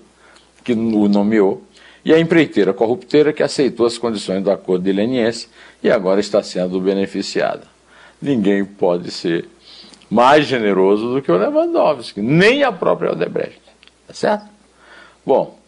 que 0.65 0.73
o 0.73 1.09
nomeou, 1.09 1.63
e 2.05 2.15
a 2.15 2.19
empreiteira 2.19 2.73
corrupteira 2.73 3.33
que 3.33 3.43
aceitou 3.43 3.87
as 3.87 3.99
condições 3.99 4.43
do 4.43 4.51
acordo 4.51 4.85
de 4.85 4.93
leniense 4.93 5.49
e 5.83 5.91
agora 5.91 6.19
está 6.19 6.43
sendo 6.43 6.81
beneficiada 6.81 7.80
ninguém 8.21 8.65
pode 8.65 9.11
ser 9.11 9.49
mais 10.11 10.47
generoso 10.47 11.15
do 11.15 11.23
que 11.23 11.31
o 11.31 11.37
Lewandowski, 11.37 12.21
nem 12.21 12.65
a 12.65 12.73
própria 12.73 13.13
Odebrecht. 13.13 13.61
Tá 14.07 14.15
certo? 14.15 14.47
Bom, 15.25 15.59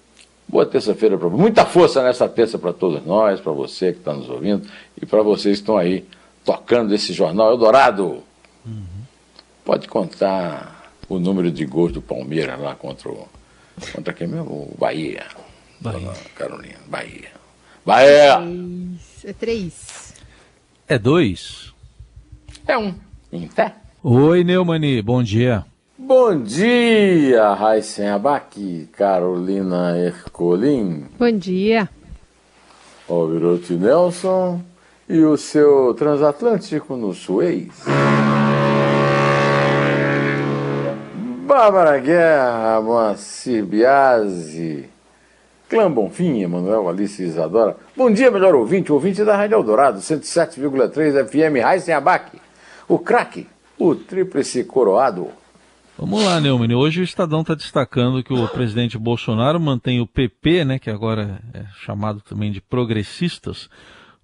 boa 0.49 0.67
terça-feira 0.67 1.17
para 1.17 1.29
Muita 1.29 1.65
força 1.65 2.03
nessa 2.03 2.29
terça 2.29 2.59
para 2.59 2.73
todos 2.73 3.05
nós, 3.07 3.41
para 3.41 3.53
você 3.53 3.93
que 3.93 3.99
está 3.99 4.13
nos 4.13 4.29
ouvindo 4.29 4.69
e 5.01 5.07
para 5.07 5.23
vocês 5.23 5.59
que 5.59 5.63
estão 5.63 5.77
aí 5.77 6.05
tocando 6.45 6.93
esse 6.95 7.13
jornal 7.13 7.51
Eldorado. 7.51 8.23
Uhum. 8.67 8.85
Pode 9.65 9.87
contar 9.87 10.93
o 11.09 11.19
número 11.19 11.51
de 11.51 11.65
gols 11.65 11.93
do 11.93 12.03
Palmeiras 12.03 12.61
lá 12.61 12.75
contra 12.75 13.09
o. 13.09 13.29
Contra 13.95 14.13
quem 14.13 14.27
mesmo? 14.27 14.51
O 14.51 14.77
Bahia. 14.79 15.25
Bahia. 15.81 16.13
Carolina. 16.35 16.79
Bahia. 16.87 17.31
Bahia! 17.85 18.39
É 19.25 19.33
três. 19.33 20.15
É 20.87 20.99
dois. 20.99 21.72
É 22.67 22.79
um. 22.79 22.95
Em 23.33 23.49
pé. 23.49 23.75
Oi, 24.05 24.45
Neumani, 24.45 25.03
bom 25.03 25.23
dia. 25.23 25.65
Bom 25.99 26.43
dia, 26.43 27.55
Raíssen 27.55 28.09
Abac, 28.09 28.89
Carolina 28.93 29.97
Ercolim. 29.99 31.07
Bom 31.19 31.33
dia. 31.33 31.89
Alvirote 33.09 33.75
Nelson 33.75 34.61
e 35.09 35.21
o 35.21 35.37
seu 35.37 35.95
transatlântico 35.95 36.97
no 36.97 37.13
Suez. 37.13 37.69
Bárbara 41.47 41.99
Guerra, 41.99 42.81
Moacir 42.81 43.65
Biasi, 43.65 44.89
Clã 45.69 45.91
Bonfim, 45.91 46.43
Emanuel 46.43 46.89
Alice 46.89 47.23
Isadora. 47.23 47.77
Bom 47.97 48.11
dia, 48.11 48.31
melhor 48.31 48.55
ouvinte, 48.55 48.93
ouvinte 48.93 49.25
da 49.25 49.37
Rádio 49.37 49.57
Eldorado, 49.57 49.99
107,3 49.99 51.29
FM, 51.29 51.63
Raíssen 51.63 51.95
Abac 51.95 52.42
o 52.93 52.99
craque, 52.99 53.47
o 53.79 53.95
tríplice 53.95 54.65
coroado. 54.65 55.29
Vamos 55.97 56.23
lá, 56.23 56.39
Neumann. 56.39 56.75
Hoje 56.75 57.01
o 57.01 57.05
Estadão 57.05 57.41
está 57.41 57.55
destacando 57.55 58.23
que 58.23 58.35
o 58.35 58.47
presidente 58.49 58.99
Bolsonaro 58.99 59.59
mantém 59.59 59.99
o 59.99 60.07
PP, 60.07 60.67
né, 60.67 60.79
que 60.79 60.91
agora 60.91 61.41
é 61.55 61.65
chamado 61.87 62.21
também 62.21 62.53
de 62.53 62.61
progressistas, 62.61 63.71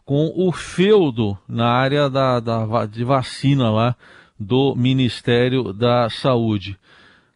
com 0.05 0.35
o 0.37 0.53
feudo 0.53 1.39
na 1.49 1.67
área 1.67 2.11
da, 2.11 2.41
da, 2.41 2.85
de 2.85 3.05
vacina 3.05 3.71
lá 3.71 3.97
do 4.39 4.75
Ministério 4.77 5.73
da 5.73 6.11
Saúde. 6.11 6.79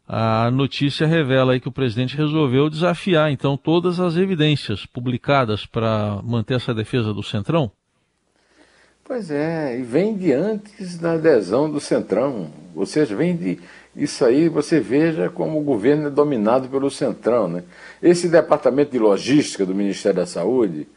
A 0.06 0.50
notícia 0.50 1.06
revela 1.06 1.54
aí 1.54 1.60
que 1.60 1.68
o 1.68 1.72
presidente 1.72 2.14
resolveu 2.14 2.68
desafiar, 2.68 3.32
então, 3.32 3.56
todas 3.56 3.98
as 4.00 4.16
evidências 4.16 4.84
publicadas 4.84 5.64
para 5.64 6.21
manter 6.23 6.56
essa 6.56 6.75
defesa 6.75 7.14
do 7.14 7.23
Centrão? 7.23 7.73
Pois 9.12 9.30
é, 9.30 9.78
e 9.78 9.82
vem 9.82 10.16
de 10.16 10.32
antes 10.32 10.96
da 10.96 11.12
adesão 11.12 11.70
do 11.70 11.78
Centrão. 11.78 12.50
Seja, 12.86 13.14
vem 13.14 13.36
de. 13.36 13.60
Isso 13.94 14.25
aí 14.25 14.48
você 14.48 14.80
veja 14.80 15.28
como 15.28 15.60
o 15.60 15.62
governo 15.62 16.06
é 16.06 16.10
dominado 16.10 16.66
pelo 16.66 16.90
Centrão. 16.90 17.46
Né? 17.46 17.62
Esse 18.02 18.26
departamento 18.26 18.92
de 18.92 18.98
logística 18.98 19.66
do 19.66 19.75
Ministério 19.75 20.16
da 20.16 20.25
Saúde, 20.25 20.88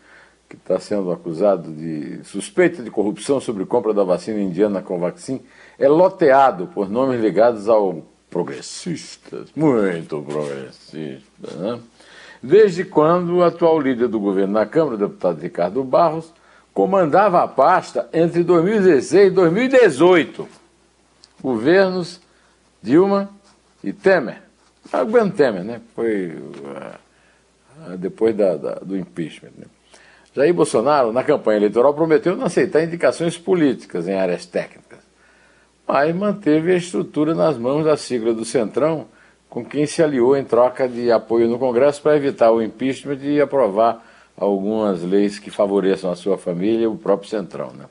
que 0.47 0.55
está 0.55 0.79
sendo 0.79 1.11
acusado 1.11 1.69
de 1.73 2.23
suspeita 2.23 2.81
de 2.81 2.89
corrupção 2.89 3.41
sobre 3.41 3.65
compra 3.65 3.93
da 3.93 4.05
vacina 4.05 4.39
indiana 4.39 4.81
Covaxin, 4.81 5.41
é 5.77 5.89
loteado 5.89 6.67
por 6.67 6.89
nomes 6.89 7.19
ligados 7.19 7.67
ao 7.67 8.01
progressistas, 8.29 9.49
muito 9.53 10.21
progressistas. 10.21 11.53
Né? 11.53 11.79
Desde 12.41 12.85
quando 12.85 13.35
o 13.35 13.43
atual 13.43 13.77
líder 13.77 14.07
do 14.07 14.21
governo 14.21 14.53
na 14.53 14.65
Câmara, 14.65 14.95
o 14.95 14.99
deputado 14.99 15.41
Ricardo 15.41 15.83
Barros, 15.83 16.33
comandava 16.75 17.41
a 17.41 17.47
pasta 17.47 18.09
entre 18.11 18.43
2016 18.43 19.31
e 19.31 19.33
2018. 19.33 20.47
Governos 21.41 22.19
Dilma 22.83 23.29
e 23.81 23.93
Temer. 23.93 24.41
Ah, 24.91 25.03
o 25.03 25.31
Temer, 25.31 25.63
né? 25.63 25.79
Foi 25.95 26.27
uh, 26.27 27.97
depois 27.97 28.35
da, 28.35 28.57
da, 28.57 28.73
do 28.75 28.97
impeachment. 28.97 29.51
Né? 29.57 29.65
Jair 30.35 30.53
Bolsonaro, 30.53 31.13
na 31.13 31.23
campanha 31.23 31.59
eleitoral, 31.59 31.93
prometeu 31.93 32.35
não 32.35 32.45
aceitar 32.45 32.83
indicações 32.83 33.37
políticas 33.37 34.05
em 34.09 34.13
áreas 34.13 34.45
técnicas, 34.45 34.99
mas 35.87 36.13
manteve 36.13 36.73
a 36.73 36.75
estrutura 36.75 37.33
nas 37.33 37.57
mãos 37.57 37.85
da 37.85 37.95
sigla 37.95 38.33
do 38.33 38.43
Centrão, 38.43 39.07
com 39.49 39.63
quem 39.63 39.85
se 39.85 40.03
aliou 40.03 40.35
em 40.35 40.43
troca 40.43 40.89
de 40.89 41.09
apoio 41.09 41.47
no 41.47 41.57
Congresso 41.57 42.01
para 42.01 42.17
evitar 42.17 42.51
o 42.51 42.61
impeachment 42.61 43.19
e 43.21 43.39
aprovar 43.39 44.03
algumas 44.37 45.01
leis 45.03 45.39
que 45.39 45.49
favoreçam 45.49 46.11
a 46.11 46.15
sua 46.15 46.37
família 46.37 46.83
e 46.83 46.87
o 46.87 46.95
próprio 46.95 47.29
Centrão. 47.29 47.71
Né? 47.71 47.85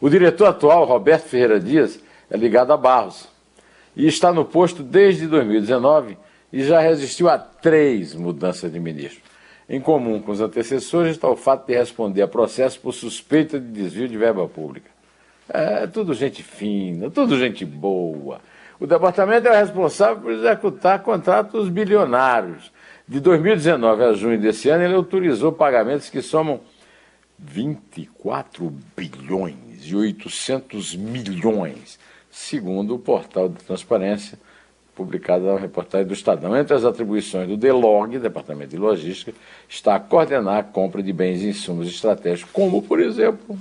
O 0.00 0.08
diretor 0.08 0.46
atual, 0.46 0.84
Roberto 0.84 1.24
Ferreira 1.24 1.58
Dias, 1.58 2.00
é 2.30 2.36
ligado 2.36 2.72
a 2.72 2.76
Barros 2.76 3.28
e 3.96 4.06
está 4.06 4.32
no 4.32 4.44
posto 4.44 4.82
desde 4.82 5.26
2019 5.26 6.16
e 6.52 6.62
já 6.62 6.80
resistiu 6.80 7.28
a 7.28 7.38
três 7.38 8.14
mudanças 8.14 8.72
de 8.72 8.78
ministro. 8.78 9.22
Em 9.68 9.80
comum 9.80 10.20
com 10.20 10.32
os 10.32 10.40
antecessores 10.40 11.12
está 11.12 11.28
o 11.28 11.36
fato 11.36 11.66
de 11.66 11.74
responder 11.74 12.22
a 12.22 12.28
processo 12.28 12.80
por 12.80 12.92
suspeita 12.92 13.60
de 13.60 13.66
desvio 13.66 14.08
de 14.08 14.16
verba 14.16 14.48
pública. 14.48 14.90
É 15.48 15.86
tudo 15.86 16.14
gente 16.14 16.42
fina, 16.42 17.10
tudo 17.10 17.38
gente 17.38 17.64
boa. 17.64 18.40
O 18.78 18.86
departamento 18.86 19.48
é 19.48 19.58
responsável 19.58 20.22
por 20.22 20.32
executar 20.32 21.02
contratos 21.02 21.68
bilionários 21.68 22.70
de 23.08 23.20
2019 23.20 24.04
a 24.04 24.12
junho 24.12 24.38
desse 24.38 24.68
ano, 24.68 24.84
ele 24.84 24.94
autorizou 24.94 25.50
pagamentos 25.50 26.10
que 26.10 26.20
somam 26.20 26.60
24 27.38 28.70
bilhões 28.94 29.56
e 29.82 29.96
800 29.96 30.94
milhões, 30.94 31.98
segundo 32.30 32.94
o 32.94 32.98
portal 32.98 33.48
de 33.48 33.64
transparência 33.64 34.38
publicado 34.94 35.44
na 35.44 35.56
reportagem 35.56 36.06
do 36.06 36.12
Estadão. 36.12 36.56
Entre 36.56 36.74
as 36.74 36.84
atribuições 36.84 37.48
do 37.48 37.56
DELOG, 37.56 38.18
Departamento 38.18 38.70
de 38.70 38.76
Logística, 38.76 39.32
está 39.68 39.94
a 39.94 40.00
coordenar 40.00 40.58
a 40.58 40.62
compra 40.62 41.02
de 41.02 41.12
bens 41.12 41.40
e 41.40 41.48
insumos 41.48 41.88
estratégicos, 41.88 42.52
como, 42.52 42.82
por 42.82 43.00
exemplo, 43.00 43.56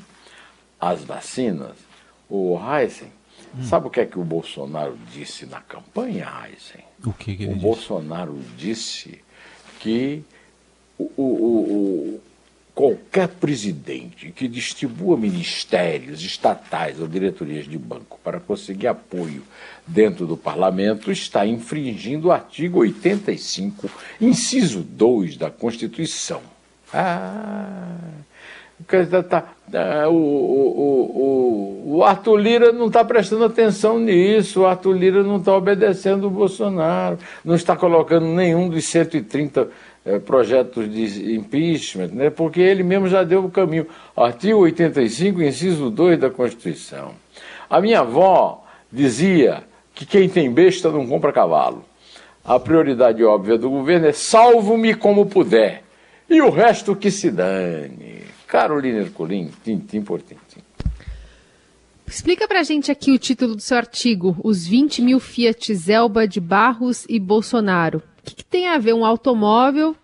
as 0.79 1.03
vacinas. 1.03 1.77
O 2.27 2.59
Heisen, 2.59 3.13
hum. 3.55 3.63
sabe 3.63 3.87
o 3.87 3.89
que 3.89 4.01
é 4.01 4.05
que 4.05 4.19
o 4.19 4.23
Bolsonaro 4.23 4.97
disse 5.13 5.45
na 5.45 5.61
campanha, 5.61 6.27
Heisen? 6.43 6.83
O 7.05 7.13
que, 7.13 7.37
que 7.37 7.43
ele 7.43 7.51
o 7.51 7.53
disse? 7.53 7.65
Bolsonaro 7.65 8.37
disse 8.57 9.21
que 9.79 10.23
o, 10.97 11.11
o, 11.17 11.23
o, 11.23 12.21
qualquer 12.77 13.27
presidente 13.27 14.31
que 14.31 14.47
distribua 14.47 15.17
ministérios 15.17 16.21
estatais 16.21 16.99
ou 16.99 17.07
diretorias 17.07 17.65
de 17.65 17.77
banco 17.77 18.19
para 18.23 18.39
conseguir 18.39 18.85
apoio 18.85 19.43
dentro 19.85 20.27
do 20.27 20.37
parlamento 20.37 21.11
está 21.11 21.45
infringindo 21.45 22.27
o 22.27 22.31
artigo 22.31 22.79
85, 22.79 23.89
inciso 24.21 24.83
2 24.83 25.37
da 25.37 25.49
Constituição. 25.49 26.41
Ah, 26.93 27.97
o, 30.07 30.13
o, 30.13 31.87
o, 31.87 31.97
o 31.97 32.03
Arthur 32.03 32.37
Lira 32.37 32.71
não 32.71 32.87
está 32.87 33.03
prestando 33.03 33.43
atenção 33.43 33.99
nisso, 33.99 34.61
o 34.61 34.65
Arthur 34.65 34.93
Lira 34.93 35.23
não 35.23 35.37
está 35.37 35.55
obedecendo 35.55 36.27
o 36.27 36.29
Bolsonaro, 36.29 37.17
não 37.43 37.55
está 37.55 37.75
colocando 37.75 38.25
nenhum 38.27 38.69
dos 38.69 38.85
130 38.85 39.67
é, 40.05 40.19
projetos 40.19 40.89
de 40.89 41.35
impeachment, 41.35 42.09
né, 42.13 42.29
porque 42.29 42.61
ele 42.61 42.83
mesmo 42.83 43.07
já 43.07 43.23
deu 43.23 43.43
o 43.43 43.51
caminho. 43.51 43.87
Artigo 44.15 44.59
85, 44.59 45.41
inciso 45.41 45.89
2 45.89 46.19
da 46.19 46.29
Constituição. 46.29 47.11
A 47.69 47.81
minha 47.81 47.99
avó 47.99 48.63
dizia 48.91 49.63
que 49.93 50.05
quem 50.05 50.29
tem 50.29 50.49
besta 50.51 50.89
não 50.89 51.05
compra 51.05 51.33
cavalo. 51.33 51.83
A 52.45 52.57
prioridade 52.57 53.21
óbvia 53.23 53.57
do 53.57 53.69
governo 53.69 54.07
é 54.07 54.13
salvo-me 54.13 54.93
como 54.93 55.25
puder. 55.25 55.83
E 56.29 56.41
o 56.41 56.49
resto 56.49 56.95
que 56.95 57.11
se 57.11 57.29
dane. 57.29 58.21
Carolina 58.47 58.99
Ercolim, 58.99 59.51
tintim 59.63 60.01
por 60.01 60.21
tintim. 60.21 60.61
Explica 62.05 62.47
pra 62.47 62.63
gente 62.63 62.89
aqui 62.89 63.11
o 63.11 63.19
título 63.19 63.55
do 63.55 63.61
seu 63.61 63.75
artigo, 63.77 64.37
Os 64.43 64.65
20 64.65 65.01
mil 65.01 65.19
Fiat 65.19 65.75
Zelba 65.75 66.27
de 66.27 66.39
Barros 66.39 67.05
e 67.09 67.19
Bolsonaro. 67.19 68.01
O 68.19 68.23
que, 68.23 68.35
que 68.35 68.45
tem 68.45 68.69
a 68.69 68.77
ver 68.77 68.93
um 68.93 69.05
automóvel 69.05 69.95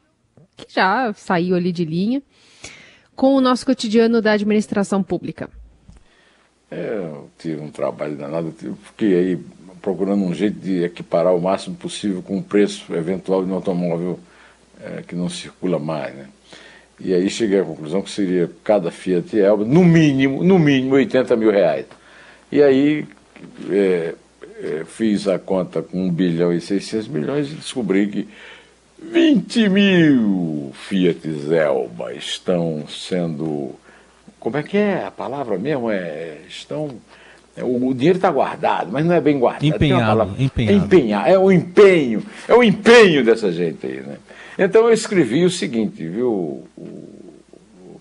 que 0.56 0.74
já 0.74 1.14
saiu 1.14 1.56
ali 1.56 1.72
de 1.72 1.86
linha, 1.86 2.22
com 3.16 3.36
o 3.36 3.42
nosso 3.42 3.66
cotidiano 3.66 4.22
da 4.22 4.34
administração 4.34 5.04
pública. 5.04 5.50
É, 6.70 6.98
eu 6.98 7.30
tive 7.38 7.62
um 7.62 7.70
trabalho 7.70 8.16
danado, 8.16 8.54
eu 8.64 8.76
fiquei 8.76 9.16
aí 9.16 9.40
procurando 9.82 10.24
um 10.24 10.34
jeito 10.34 10.60
de 10.60 10.84
equiparar 10.84 11.36
o 11.36 11.42
máximo 11.42 11.76
possível 11.76 12.22
com 12.22 12.38
o 12.38 12.44
preço 12.44 12.94
eventual 12.96 13.44
de 13.44 13.52
um 13.52 13.56
automóvel 13.56 14.20
é, 14.82 15.04
que 15.04 15.16
não 15.16 15.30
circula 15.30 15.78
mais, 15.78 16.16
né? 16.16 16.30
E 17.00 17.14
aí 17.14 17.30
cheguei 17.30 17.60
à 17.60 17.64
conclusão 17.64 18.02
que 18.02 18.10
seria 18.10 18.50
cada 18.64 18.92
Fiat 18.92 19.38
Elba, 19.38 19.66
no 19.66 19.84
mínimo, 19.84 20.44
no 20.44 20.60
mínimo 20.60 20.96
80 20.96 21.36
mil 21.36 21.52
reais. 21.52 21.86
E 22.52 22.62
aí 22.62 23.06
é, 23.70 24.14
é, 24.62 24.84
fiz 24.86 25.28
a 25.28 25.40
conta 25.40 25.82
com 25.82 26.02
1 26.08 26.12
bilhão 26.12 26.54
e 26.54 26.62
600 26.62 27.08
milhões 27.08 27.52
e 27.52 27.56
descobri 27.56 28.08
que 28.08 28.28
20 29.12 29.70
mil 29.70 30.72
Fiat 30.74 31.20
Elba 31.52 32.14
estão 32.14 32.86
sendo. 32.88 33.76
Como 34.40 34.58
é 34.58 34.64
que 34.64 34.78
é 34.78 35.04
a 35.06 35.12
palavra 35.12 35.58
mesmo? 35.58 35.90
É, 35.92 36.38
estão. 36.48 36.90
É, 37.56 37.64
o, 37.64 37.94
dinheiro 37.94 38.18
está 38.18 38.32
guardado, 38.32 38.92
mas 38.92 39.06
não 39.06 39.14
é 39.14 39.22
bem 39.22 39.38
guardado. 39.38 39.66
Empenhado, 39.66 40.36
empenhado. 40.40 40.86
empenhar. 40.86 41.30
É 41.30 41.38
o 41.38 41.52
empenho, 41.52 42.24
é 42.48 42.54
o 42.54 42.64
empenho 42.64 43.24
dessa 43.24 43.52
gente 43.52 43.86
aí, 43.86 44.02
né? 44.02 44.18
Então 44.58 44.84
eu 44.86 44.94
escrevi 44.94 45.44
o 45.46 45.50
seguinte, 45.50 46.08
viu, 46.08 46.64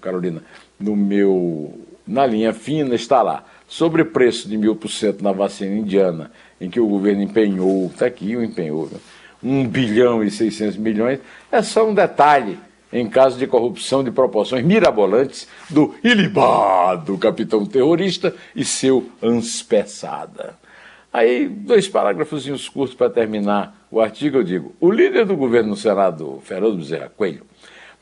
Carolina? 0.01 0.43
No 0.79 0.97
meu. 0.97 1.79
Na 2.07 2.27
linha 2.27 2.53
fina 2.53 2.95
está 2.95 3.23
lá. 3.23 3.45
Sobre 3.69 4.05
preço 4.05 4.49
de 4.49 4.59
mil 4.59 4.77
por 4.77 4.91
cento 4.91 5.23
na 5.23 5.33
vacina 5.33 5.75
indiana, 5.75 6.31
em 6.61 6.69
que 6.69 6.79
o 6.79 6.87
governo 6.87 7.23
empenhou, 7.23 7.87
está 7.87 8.07
aqui 8.07 8.37
o 8.37 8.45
empenhou, 8.45 8.89
né? 8.93 8.99
1 9.43 9.67
bilhão 9.67 10.23
e 10.23 10.31
600 10.31 10.77
milhões, 10.77 11.19
é 11.51 11.63
só 11.63 11.89
um 11.89 11.95
detalhe 11.95 12.59
em 12.93 13.09
caso 13.09 13.39
de 13.39 13.47
corrupção 13.47 14.05
de 14.05 14.11
proporções 14.11 14.65
mirabolantes 14.65 15.49
do 15.71 15.95
ilibado 16.05 17.17
capitão 17.17 17.65
terrorista 17.65 18.35
e 18.55 18.65
seu 18.65 19.09
anspeçada. 19.23 20.55
Aí, 21.11 21.49
dois 21.49 21.89
parágrafos 21.89 22.47
curtos 22.69 22.95
para 22.95 23.11
terminar 23.11 23.82
o 23.93 24.01
artigo, 24.01 24.39
eu 24.39 24.43
digo: 24.43 24.75
o 24.81 24.91
líder 24.91 25.27
do 25.27 25.37
governo 25.37 25.69
no 25.71 25.77
Senado, 25.77 26.41
Fernando 26.43 26.79
Bezerra 26.79 27.13
Coelho, 27.15 27.45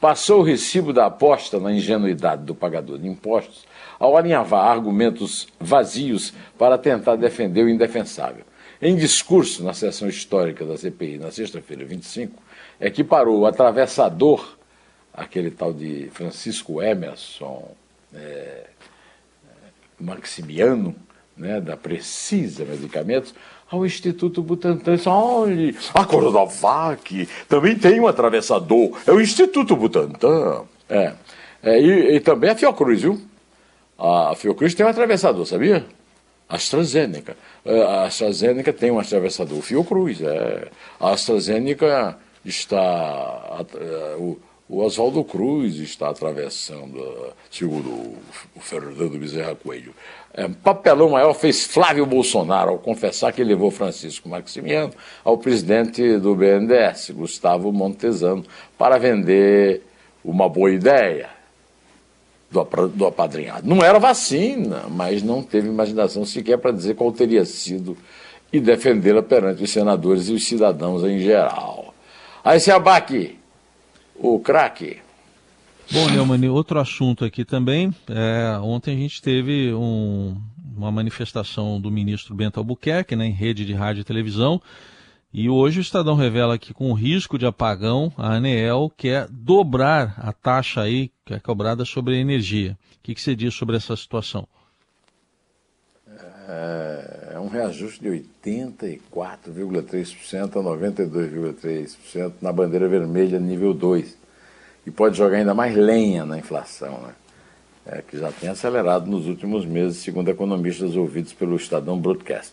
passou 0.00 0.40
o 0.40 0.44
recibo 0.44 0.92
da 0.92 1.07
aposta 1.07 1.59
na 1.59 1.72
ingenuidade 1.72 2.44
do 2.44 2.55
pagador 2.55 2.96
de 2.96 3.09
impostos 3.09 3.66
ao 3.98 4.16
alinhavar 4.16 4.66
argumentos 4.66 5.48
vazios 5.59 6.33
para 6.57 6.79
tentar 6.79 7.16
defender 7.16 7.64
o 7.64 7.68
indefensável. 7.68 8.44
Em 8.81 8.96
discurso 8.96 9.62
na 9.62 9.74
sessão 9.74 10.09
histórica 10.09 10.64
da 10.64 10.79
CPI, 10.79 11.18
na 11.18 11.31
sexta-feira 11.31 11.85
25, 11.85 12.40
equiparou 12.81 13.40
o 13.40 13.46
atravessador, 13.46 14.57
aquele 15.12 15.50
tal 15.50 15.74
de 15.74 16.09
Francisco 16.12 16.81
Emerson 16.81 17.68
é, 18.14 18.68
Maximiano, 19.98 20.94
né, 21.37 21.61
da 21.61 21.76
Precisa 21.76 22.64
Medicamentos, 22.64 23.35
ao 23.70 23.87
Instituto 23.87 24.42
Butantan. 24.42 24.96
Olha, 25.06 25.74
a 25.94 26.04
Coronavac 26.04 27.28
também 27.48 27.76
tem 27.76 28.00
um 28.00 28.06
atravessador, 28.06 28.98
é 29.06 29.12
o 29.12 29.20
Instituto 29.20 29.76
Butantan. 29.76 30.64
É, 30.88 31.12
é 31.62 31.80
e, 31.80 32.16
e, 32.16 32.20
também 32.20 32.50
a 32.50 32.56
Fiocruz, 32.56 33.02
viu? 33.02 33.20
A 33.98 34.35
Fiocruz 34.35 34.74
tem 34.74 34.85
um 34.85 34.88
atravessador, 34.88 35.46
sabia? 35.46 35.87
AstraZeneca. 36.48 37.37
É, 37.64 37.83
a 37.83 38.04
AstraZeneca 38.04 38.72
tem 38.72 38.90
um 38.90 38.98
atravessador, 38.98 39.61
Fiocruz. 39.62 40.20
É. 40.20 40.68
A 40.98 41.12
AstraZeneca 41.12 42.18
está. 42.44 43.64
É, 43.74 44.16
o, 44.18 44.37
o 44.68 44.85
Oswaldo 44.85 45.24
Cruz 45.24 45.76
está 45.76 46.11
atravessando, 46.11 47.33
segundo 47.50 47.90
o 48.54 48.61
Fernando 48.61 49.18
Bezerra 49.18 49.56
Coelho. 49.56 49.92
É, 50.33 50.49
papelão 50.49 51.11
maior 51.11 51.35
fez 51.35 51.64
Flávio 51.64 52.07
Bolsonaro 52.07 52.71
ao 52.71 52.79
confessar 52.79 53.33
que 53.33 53.43
levou 53.43 53.71
Francisco 53.71 54.29
Maximiano 54.29 54.93
ao 55.25 55.37
presidente 55.37 56.19
do 56.19 56.37
BNDES, 56.37 57.11
Gustavo 57.11 57.73
Montesano, 57.73 58.45
para 58.79 58.97
vender 58.97 59.83
uma 60.25 60.49
boa 60.49 60.71
ideia 60.71 61.31
do, 62.51 62.64
do 62.88 63.07
apadrinhado. 63.07 63.69
Não 63.69 63.83
era 63.83 63.99
vacina, 63.99 64.85
mas 64.88 65.23
não 65.23 65.43
teve 65.43 65.69
imaginação 65.69 66.25
sequer 66.25 66.59
para 66.59 66.73
dizer 66.73 66.95
qual 66.95 67.11
teria 67.11 67.45
sido 67.45 67.97
e 68.53 68.61
defendê-la 68.61 69.23
perante 69.23 69.62
os 69.62 69.71
senadores 69.71 70.29
e 70.29 70.33
os 70.33 70.45
cidadãos 70.45 71.05
em 71.05 71.19
geral. 71.19 71.95
Aí 72.45 72.59
se 72.59 72.71
abaque 72.71 73.38
o 74.16 74.38
craque. 74.38 74.99
Bom, 75.92 76.09
Neumann, 76.09 76.48
outro 76.48 76.79
assunto 76.79 77.24
aqui 77.24 77.44
também. 77.44 77.92
É, 78.09 78.57
ontem 78.61 78.94
a 78.94 78.96
gente 78.96 79.20
teve 79.20 79.74
um, 79.74 80.40
uma 80.76 80.92
manifestação 80.92 81.81
do 81.81 81.90
ministro 81.90 82.33
Bento 82.33 82.61
Albuquerque 82.61 83.16
né, 83.16 83.26
em 83.26 83.33
rede 83.33 83.66
de 83.66 83.74
rádio 83.74 84.03
e 84.03 84.05
televisão. 84.05 84.62
E 85.33 85.50
hoje 85.50 85.81
o 85.81 85.83
Estadão 85.83 86.14
revela 86.14 86.57
que 86.57 86.72
com 86.72 86.92
o 86.92 86.94
risco 86.94 87.37
de 87.37 87.44
apagão, 87.44 88.12
a 88.16 88.35
ANEEL 88.35 88.88
quer 88.96 89.26
dobrar 89.29 90.14
a 90.18 90.33
taxa 90.33 90.83
aí 90.83 91.11
que 91.24 91.35
é 91.35 91.40
cobrada 91.40 91.85
sobre 91.85 92.14
a 92.14 92.18
energia. 92.18 92.79
O 92.94 92.98
que, 93.03 93.12
que 93.12 93.20
você 93.20 93.35
diz 93.35 93.53
sobre 93.53 93.76
essa 93.76 93.96
situação? 93.96 94.46
É, 96.48 97.33
é 97.35 97.40
um 97.40 97.48
reajuste 97.48 98.00
de 98.00 98.11
84,3% 98.44 100.57
a 100.57 100.62
92,3% 100.62 102.35
na 102.40 102.53
bandeira 102.53 102.88
vermelha 102.88 103.40
nível 103.40 103.74
2. 103.74 104.19
Pode 104.94 105.16
jogar 105.16 105.38
ainda 105.38 105.55
mais 105.55 105.76
lenha 105.76 106.24
na 106.24 106.38
inflação, 106.38 107.00
né? 107.03 107.14
É, 107.87 108.03
que 108.03 108.18
já 108.18 108.31
tem 108.31 108.48
acelerado 108.48 109.11
nos 109.11 109.26
últimos 109.26 109.64
meses, 109.64 109.98
segundo 109.98 110.29
economistas 110.29 110.96
ouvidos 110.96 111.33
pelo 111.33 111.57
Estadão 111.57 111.98
Broadcast. 111.98 112.53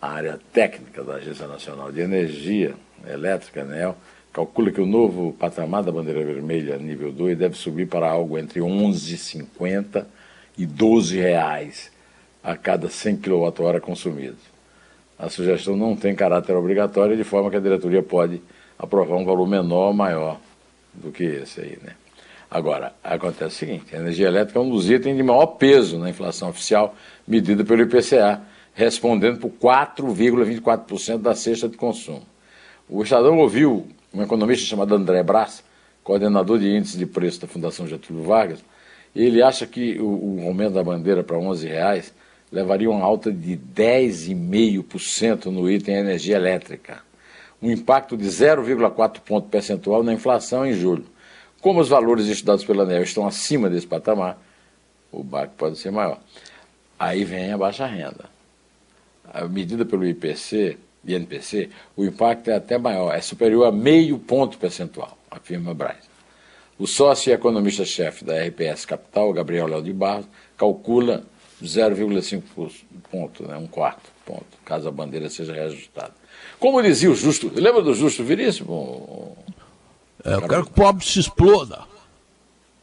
A 0.00 0.10
área 0.10 0.38
técnica 0.52 1.02
da 1.02 1.14
Agência 1.14 1.48
Nacional 1.48 1.90
de 1.90 2.00
Energia 2.00 2.74
Elétrica, 3.08 3.62
ANEL, 3.62 3.96
calcula 4.32 4.70
que 4.70 4.80
o 4.80 4.86
novo 4.86 5.32
patamar 5.32 5.82
da 5.82 5.90
bandeira 5.90 6.22
vermelha 6.22 6.76
nível 6.76 7.10
2 7.10 7.38
deve 7.38 7.56
subir 7.56 7.88
para 7.88 8.08
algo 8.08 8.38
entre 8.38 8.60
11,50 8.60 10.04
e 10.58 10.66
12 10.66 11.18
reais 11.18 11.90
a 12.44 12.54
cada 12.54 12.88
100 12.88 13.16
kWh 13.16 13.80
consumidos. 13.80 14.40
A 15.18 15.30
sugestão 15.30 15.76
não 15.76 15.96
tem 15.96 16.14
caráter 16.14 16.54
obrigatório, 16.54 17.16
de 17.16 17.24
forma 17.24 17.50
que 17.50 17.56
a 17.56 17.60
diretoria 17.60 18.02
pode 18.02 18.42
aprovar 18.78 19.16
um 19.16 19.24
valor 19.24 19.48
menor 19.48 19.88
ou 19.88 19.94
maior 19.94 20.38
do 20.96 21.12
que 21.12 21.24
esse 21.24 21.60
aí, 21.60 21.78
né? 21.82 21.94
Agora, 22.50 22.94
acontece 23.02 23.56
o 23.56 23.58
seguinte, 23.58 23.94
a 23.94 23.98
energia 23.98 24.28
elétrica 24.28 24.58
é 24.58 24.62
um 24.62 24.70
dos 24.70 24.88
itens 24.88 25.16
de 25.16 25.22
maior 25.22 25.46
peso 25.46 25.98
na 25.98 26.08
inflação 26.08 26.48
oficial 26.48 26.94
medida 27.26 27.64
pelo 27.64 27.82
IPCA, 27.82 28.40
respondendo 28.72 29.40
por 29.40 29.50
4,24% 29.50 31.18
da 31.18 31.34
cesta 31.34 31.68
de 31.68 31.76
consumo. 31.76 32.22
O 32.88 33.02
Estadão 33.02 33.38
ouviu 33.38 33.88
um 34.14 34.22
economista 34.22 34.64
chamado 34.64 34.94
André 34.94 35.22
Brás, 35.24 35.64
coordenador 36.04 36.58
de 36.60 36.68
índice 36.68 36.96
de 36.96 37.04
preço 37.04 37.40
da 37.40 37.48
Fundação 37.48 37.86
Getúlio 37.88 38.22
Vargas, 38.22 38.64
e 39.12 39.24
ele 39.24 39.42
acha 39.42 39.66
que 39.66 39.98
o, 40.00 40.44
aumento 40.46 40.74
da 40.74 40.84
bandeira 40.84 41.24
para 41.24 41.36
11 41.36 41.66
reais 41.66 42.14
levaria 42.52 42.88
uma 42.88 43.04
alta 43.04 43.32
de 43.32 43.58
10,5% 43.74 45.46
no 45.46 45.68
item 45.68 45.96
energia 45.96 46.36
elétrica, 46.36 46.98
um 47.60 47.70
impacto 47.70 48.16
de 48.16 48.26
0,4 48.26 49.20
ponto 49.20 49.48
percentual 49.48 50.02
na 50.02 50.12
inflação 50.12 50.66
em 50.66 50.72
julho. 50.72 51.06
Como 51.60 51.80
os 51.80 51.88
valores 51.88 52.26
estudados 52.26 52.64
pela 52.64 52.84
ANEL 52.84 53.02
estão 53.02 53.26
acima 53.26 53.68
desse 53.68 53.86
patamar, 53.86 54.38
o 55.10 55.22
baque 55.22 55.54
pode 55.56 55.78
ser 55.78 55.90
maior. 55.90 56.20
Aí 56.98 57.24
vem 57.24 57.52
a 57.52 57.58
baixa 57.58 57.86
renda. 57.86 58.26
A 59.32 59.46
medida 59.46 59.84
pelo 59.84 60.06
IPC, 60.06 60.78
INPC, 61.04 61.70
o 61.96 62.04
impacto 62.04 62.50
é 62.50 62.56
até 62.56 62.78
maior, 62.78 63.14
é 63.14 63.20
superior 63.20 63.66
a 63.66 63.72
meio 63.72 64.18
ponto 64.18 64.58
percentual, 64.58 65.16
afirma 65.30 65.74
Braz. 65.74 66.08
O 66.78 66.86
sócio 66.86 67.30
e 67.30 67.32
economista-chefe 67.32 68.24
da 68.24 68.34
RPS 68.44 68.84
Capital, 68.84 69.32
Gabriel 69.32 69.66
Léo 69.66 69.82
de 69.82 69.92
Barros, 69.92 70.26
calcula 70.56 71.24
0,5 71.62 72.70
ponto, 73.10 73.46
né, 73.46 73.56
um 73.56 73.66
quarto 73.66 74.15
ponto, 74.26 74.58
caso 74.64 74.88
a 74.88 74.90
bandeira 74.90 75.30
seja 75.30 75.54
reajustada. 75.54 76.12
Como 76.58 76.82
dizia 76.82 77.10
o 77.10 77.14
Justo, 77.14 77.50
lembra 77.54 77.80
do 77.80 77.94
Justo 77.94 78.24
Veríssimo? 78.24 79.36
É, 80.24 80.34
eu 80.34 80.48
quero 80.48 80.64
que 80.64 80.70
o 80.70 80.74
pobre 80.74 81.04
se 81.04 81.20
exploda. 81.20 81.84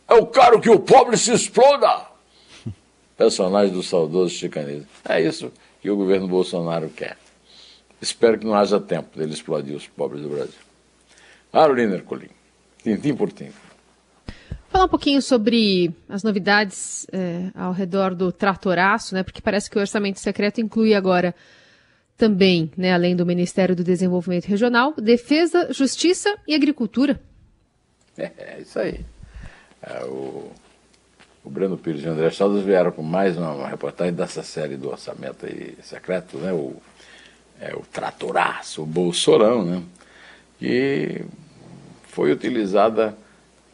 É 0.07 0.13
o 0.13 0.25
caro 0.25 0.61
que 0.61 0.69
o 0.69 0.79
pobre 0.79 1.17
se 1.17 1.33
exploda! 1.33 2.07
Personagem 3.17 3.73
do 3.73 3.83
saudoso 3.83 4.33
chicanismo. 4.33 4.87
É 5.07 5.21
isso 5.21 5.51
que 5.81 5.91
o 5.91 5.97
governo 5.97 6.27
Bolsonaro 6.27 6.89
quer. 6.89 7.17
Espero 8.01 8.39
que 8.39 8.45
não 8.45 8.55
haja 8.55 8.79
tempo 8.79 9.17
dele 9.17 9.33
explodir 9.33 9.75
os 9.75 9.87
pobres 9.87 10.21
do 10.21 10.29
Brasil. 10.29 10.59
Carolina 11.51 11.95
Ercolim, 11.95 12.29
tintim 12.81 13.15
por 13.15 13.31
tintim. 13.31 13.53
Falar 14.73 14.85
um 14.85 14.89
pouquinho 14.89 15.21
sobre 15.21 15.93
as 16.09 16.23
novidades 16.23 17.05
é, 17.13 17.51
ao 17.53 17.71
redor 17.71 18.15
do 18.15 18.31
tratoraço, 18.31 19.13
né? 19.13 19.21
Porque 19.21 19.39
parece 19.39 19.69
que 19.69 19.77
o 19.77 19.79
orçamento 19.79 20.19
secreto 20.19 20.59
inclui 20.59 20.95
agora 20.95 21.35
também, 22.17 22.71
né, 22.75 22.91
além 22.91 23.15
do 23.15 23.23
Ministério 23.23 23.75
do 23.75 23.83
Desenvolvimento 23.83 24.45
Regional, 24.45 24.91
Defesa, 24.97 25.71
Justiça 25.71 26.35
e 26.47 26.55
Agricultura. 26.55 27.21
É, 28.17 28.31
é 28.35 28.61
isso 28.61 28.79
aí. 28.79 29.05
É, 29.79 30.03
o, 30.05 30.51
o 31.43 31.49
Breno 31.51 31.77
Pires 31.77 32.01
e 32.01 32.07
o 32.07 32.11
André 32.11 32.31
Saldas 32.31 32.63
vieram 32.63 32.91
com 32.91 33.03
mais 33.03 33.37
uma, 33.37 33.51
uma, 33.51 33.67
reportagem 33.67 34.15
dessa 34.15 34.41
série 34.41 34.75
do 34.75 34.89
orçamento 34.89 35.45
aí 35.45 35.77
secreto, 35.83 36.39
né? 36.39 36.51
O, 36.51 36.75
é, 37.61 37.75
o 37.75 37.81
tratoraço, 37.81 38.81
o 38.81 38.87
bolsorão, 38.87 39.63
né? 39.63 39.83
Que 40.57 41.23
foi 42.05 42.31
utilizada 42.31 43.15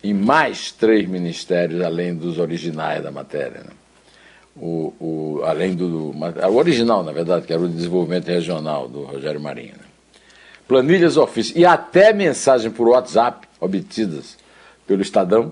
em 0.03 0.13
mais 0.13 0.71
três 0.71 1.07
ministérios, 1.07 1.81
além 1.81 2.15
dos 2.15 2.38
originais 2.38 3.03
da 3.03 3.12
matéria. 3.12 3.62
Né? 3.62 3.71
O, 4.55 4.93
o, 4.99 5.41
além 5.45 5.75
do, 5.75 6.12
do, 6.12 6.17
o 6.17 6.55
original, 6.55 7.03
na 7.03 7.12
verdade, 7.12 7.45
que 7.45 7.53
era 7.53 7.62
o 7.62 7.69
desenvolvimento 7.69 8.27
regional 8.27 8.88
do 8.88 9.03
Rogério 9.03 9.39
Marinho. 9.39 9.73
Né? 9.73 9.85
Planilhas 10.67 11.17
ofício 11.17 11.57
e 11.57 11.65
até 11.65 12.13
mensagem 12.13 12.69
por 12.69 12.88
WhatsApp 12.88 13.47
obtidas 13.59 14.38
pelo 14.85 15.01
Estadão 15.01 15.51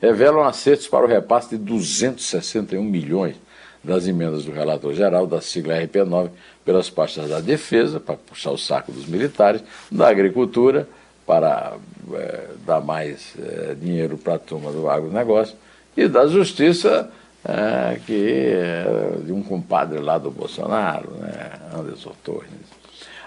revelam 0.00 0.42
acertos 0.42 0.88
para 0.88 1.04
o 1.04 1.08
repasse 1.08 1.56
de 1.56 1.64
261 1.64 2.82
milhões 2.82 3.36
das 3.82 4.06
emendas 4.06 4.44
do 4.44 4.52
relator 4.52 4.94
geral 4.94 5.26
da 5.26 5.40
sigla 5.40 5.74
RP9 5.74 6.30
pelas 6.64 6.90
pastas 6.90 7.28
da 7.28 7.40
defesa, 7.40 7.98
para 7.98 8.16
puxar 8.16 8.50
o 8.50 8.58
saco 8.58 8.92
dos 8.92 9.06
militares, 9.06 9.62
da 9.90 10.08
agricultura, 10.08 10.88
para 11.30 11.74
é, 12.12 12.44
dar 12.66 12.80
mais 12.80 13.34
é, 13.38 13.76
dinheiro 13.80 14.18
para 14.18 14.34
a 14.34 14.38
turma 14.38 14.72
do 14.72 14.90
agronegócio, 14.90 15.56
e 15.96 16.08
da 16.08 16.26
justiça, 16.26 17.08
é, 17.44 18.00
que 18.04 18.52
de 19.24 19.32
um 19.32 19.40
compadre 19.40 20.00
lá 20.00 20.18
do 20.18 20.28
Bolsonaro, 20.28 21.12
né, 21.20 21.52
Anderson 21.72 22.10
Torres. 22.24 22.50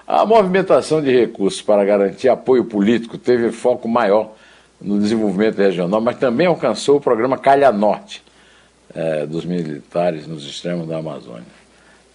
A 0.06 0.26
movimentação 0.26 1.02
de 1.02 1.18
recursos 1.18 1.62
para 1.62 1.86
garantir 1.86 2.28
apoio 2.28 2.66
político 2.66 3.18
teve 3.18 3.54
foco 3.54 3.88
maior 3.88 4.34
no 4.82 5.00
desenvolvimento 5.00 5.60
regional, 5.60 6.02
mas 6.02 6.18
também 6.18 6.48
alcançou 6.48 6.98
o 6.98 7.02
programa 7.02 7.38
Calha 7.38 7.72
Norte 7.72 8.22
dos 9.30 9.46
militares 9.46 10.28
nos 10.28 10.46
extremos 10.46 10.88
da 10.88 10.98
Amazônia. 10.98 11.46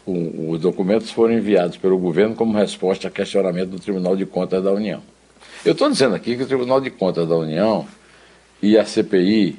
Os 0.07 0.61
documentos 0.61 1.11
foram 1.11 1.35
enviados 1.35 1.79
pelo 1.79 1.98
governo 1.98 2.35
como 2.37 2.57
resposta 2.57 3.09
a 3.09 3.11
questionamento 3.11 3.70
do 3.70 3.81
Tribunal 3.81 4.14
de 4.14 4.27
Contas 4.27 4.62
da 4.62 4.70
União. 4.70 5.03
Eu 5.64 5.73
estou 5.73 5.90
dizendo 5.90 6.14
aqui 6.14 6.37
que 6.37 6.42
o 6.42 6.47
Tribunal 6.47 6.81
de 6.81 6.90
Contas 6.90 7.29
da 7.29 7.37
União 7.37 7.87
e 8.62 8.79
a 8.79 8.85
CPI 8.85 9.59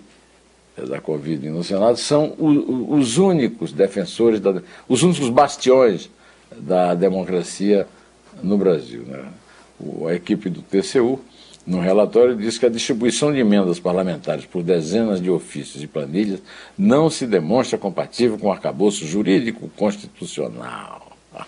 da 0.88 1.02
Covid 1.02 1.50
no 1.50 1.64
Senado 1.64 1.98
são 1.98 2.36
os 2.38 3.18
únicos 3.18 3.74
defensores, 3.74 4.40
da, 4.40 4.62
os 4.88 5.04
únicos 5.04 5.30
bastiões 5.30 6.10
da 6.56 6.96
democracia 6.96 7.86
no 8.42 8.58
Brasil. 8.58 9.04
Né? 9.06 9.26
A 10.08 10.14
equipe 10.14 10.50
do 10.50 10.62
TCU, 10.62 11.20
no 11.68 11.82
relatório, 11.82 12.36
diz 12.36 12.58
que 12.58 12.66
a 12.66 12.70
distribuição 12.70 13.34
de 13.34 13.40
emendas 13.40 13.78
parlamentares 13.78 14.46
por 14.46 14.64
dezenas 14.64 15.22
de 15.22 15.30
ofícios 15.30 15.84
e 15.84 15.88
planilhas 15.88 16.42
não 16.78 17.10
se 17.10 17.28
demonstra 17.28 17.78
compatível 17.78 18.38
com 18.38 18.48
o 18.48 18.52
arcabouço 18.52 19.06
jurídico 19.06 19.70
constitucional. 19.76 21.12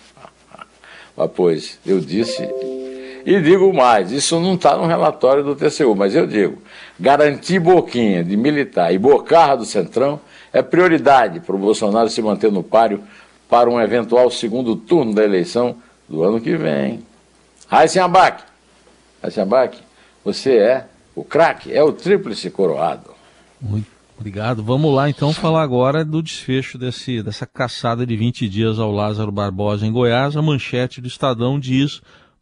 Mas, 1.16 1.32
pois, 1.34 1.80
eu 1.86 2.02
disse 2.02 2.48
e 3.25 3.39
digo 3.41 3.73
mais, 3.73 4.12
isso 4.12 4.39
não 4.39 4.55
está 4.55 4.77
no 4.77 4.86
relatório 4.86 5.43
do 5.43 5.55
TCU, 5.55 5.95
mas 5.95 6.15
eu 6.15 6.25
digo, 6.25 6.62
garantir 6.99 7.60
boquinha 7.60 8.23
de 8.23 8.36
militar 8.36 8.93
e 8.93 8.97
bocarra 8.97 9.57
do 9.57 9.65
Centrão 9.65 10.19
é 10.53 10.62
prioridade 10.62 11.39
para 11.39 11.55
o 11.55 11.60
Bolsonaro 11.60 12.10
se 12.10 12.21
manter 12.21 12.51
no 12.51 12.63
páreo 12.63 13.01
para 13.49 13.69
um 13.69 13.79
eventual 13.79 14.29
segundo 14.31 14.75
turno 14.75 15.13
da 15.13 15.23
eleição 15.23 15.75
do 16.07 16.23
ano 16.23 16.39
que 16.39 16.55
vem. 16.55 17.03
Raíssen 17.67 18.01
Abac, 18.01 18.43
Raíssen 19.21 19.43
Abac, 19.43 19.77
você 20.23 20.57
é 20.57 20.86
o 21.15 21.23
craque, 21.23 21.73
é 21.73 21.84
o 21.84 21.91
tríplice 21.91 22.49
coroado. 22.49 23.12
Muito 23.60 23.88
obrigado. 24.17 24.63
Vamos 24.63 24.93
lá 24.93 25.10
então 25.10 25.34
falar 25.34 25.63
agora 25.63 26.05
do 26.05 26.21
desfecho 26.21 26.77
desse, 26.77 27.21
dessa 27.21 27.45
caçada 27.45 28.05
de 28.05 28.15
20 28.15 28.47
dias 28.47 28.79
ao 28.79 28.91
Lázaro 28.91 29.31
Barbosa 29.31 29.86
em 29.86 29.91
Goiás. 29.91 30.36
A 30.36 30.41
manchete 30.41 31.01
do 31.01 31.07
Estadão 31.07 31.60
diz 31.60 32.01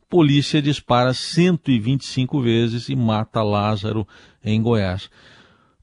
polícia 0.09 0.61
dispara 0.61 1.13
125 1.13 2.41
vezes 2.41 2.89
e 2.89 2.95
mata 2.95 3.43
Lázaro 3.43 4.07
em 4.43 4.61
Goiás. 4.61 5.09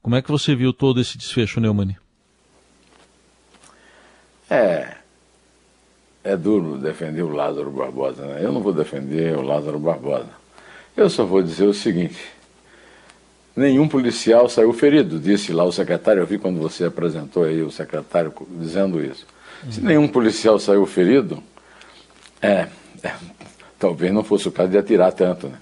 Como 0.01 0.15
é 0.15 0.21
que 0.21 0.29
você 0.29 0.53
viu 0.53 0.73
todo 0.73 0.99
esse 0.99 1.17
desfecho, 1.17 1.59
Neumani? 1.59 1.97
É. 4.49 4.95
É 6.23 6.35
duro 6.35 6.77
defender 6.77 7.21
o 7.21 7.29
Lázaro 7.29 7.71
Barbosa, 7.71 8.25
né? 8.25 8.39
Eu 8.43 8.51
não 8.51 8.61
vou 8.61 8.73
defender 8.73 9.37
o 9.37 9.41
Lázaro 9.41 9.79
Barbosa. 9.79 10.29
Eu 10.95 11.09
só 11.09 11.25
vou 11.25 11.41
dizer 11.41 11.65
o 11.65 11.73
seguinte: 11.73 12.19
nenhum 13.55 13.87
policial 13.87 14.49
saiu 14.49 14.73
ferido, 14.73 15.19
disse 15.19 15.53
lá 15.53 15.63
o 15.63 15.71
secretário. 15.71 16.21
Eu 16.21 16.27
vi 16.27 16.37
quando 16.37 16.59
você 16.59 16.85
apresentou 16.85 17.43
aí 17.43 17.61
o 17.61 17.71
secretário 17.71 18.33
dizendo 18.51 19.03
isso. 19.03 19.25
Se 19.69 19.81
nenhum 19.81 20.07
policial 20.07 20.59
saiu 20.59 20.85
ferido, 20.85 21.41
é, 22.41 22.67
é 23.03 23.13
talvez 23.79 24.11
não 24.11 24.23
fosse 24.23 24.47
o 24.47 24.51
caso 24.51 24.69
de 24.69 24.77
atirar 24.77 25.11
tanto. 25.13 25.47
Né? 25.47 25.57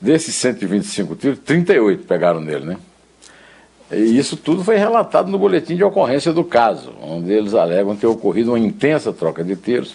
Desses 0.00 0.34
125 0.34 1.16
tiros, 1.16 1.38
38 1.40 2.04
pegaram 2.04 2.40
nele, 2.40 2.64
né? 2.64 2.76
E 3.92 4.16
isso 4.16 4.36
tudo 4.36 4.62
foi 4.62 4.76
relatado 4.76 5.30
no 5.30 5.38
boletim 5.38 5.74
de 5.74 5.82
ocorrência 5.82 6.32
do 6.32 6.44
caso, 6.44 6.92
onde 7.02 7.32
eles 7.32 7.54
alegam 7.54 7.96
ter 7.96 8.06
ocorrido 8.06 8.52
uma 8.52 8.58
intensa 8.58 9.12
troca 9.12 9.42
de 9.42 9.56
tiros, 9.56 9.94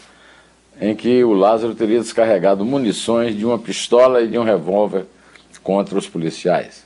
em 0.81 0.93
que 0.93 1.23
o 1.23 1.33
Lázaro 1.33 1.73
teria 1.73 1.99
descarregado 1.99 2.65
munições 2.65 3.37
de 3.37 3.45
uma 3.45 3.57
pistola 3.57 4.21
e 4.21 4.27
de 4.27 4.37
um 4.37 4.43
revólver 4.43 5.05
contra 5.63 5.97
os 5.97 6.07
policiais. 6.07 6.85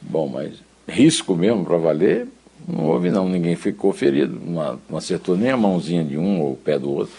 Bom, 0.00 0.28
mas 0.28 0.52
risco 0.86 1.34
mesmo 1.34 1.64
para 1.64 1.78
valer, 1.78 2.28
não 2.68 2.84
houve 2.84 3.10
não, 3.10 3.28
ninguém 3.28 3.56
ficou 3.56 3.92
ferido, 3.92 4.38
não, 4.44 4.78
acertou 4.96 5.36
nem 5.36 5.50
a 5.50 5.56
mãozinha 5.56 6.04
de 6.04 6.16
um 6.16 6.42
ou 6.42 6.52
o 6.52 6.56
pé 6.56 6.78
do 6.78 6.92
outro. 6.92 7.14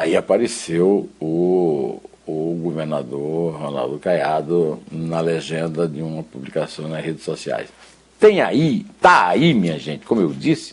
Aí 0.00 0.16
apareceu 0.16 1.10
o, 1.20 2.00
o 2.26 2.58
governador 2.62 3.54
Ronaldo 3.54 3.98
Caiado 3.98 4.78
na 4.90 5.20
legenda 5.20 5.86
de 5.86 6.00
uma 6.00 6.22
publicação 6.22 6.88
nas 6.88 7.04
redes 7.04 7.22
sociais. 7.22 7.68
Tem 8.18 8.40
aí, 8.40 8.86
tá 8.98 9.26
aí, 9.26 9.52
minha 9.52 9.78
gente, 9.78 10.06
como 10.06 10.22
eu 10.22 10.32
disse, 10.32 10.72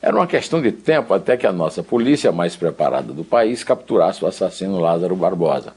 era 0.00 0.14
uma 0.14 0.28
questão 0.28 0.62
de 0.62 0.70
tempo 0.70 1.12
até 1.12 1.36
que 1.36 1.44
a 1.44 1.50
nossa 1.50 1.82
polícia 1.82 2.30
mais 2.30 2.54
preparada 2.54 3.12
do 3.12 3.24
país 3.24 3.64
capturasse 3.64 4.24
o 4.24 4.28
assassino 4.28 4.78
Lázaro 4.78 5.16
Barbosa. 5.16 5.72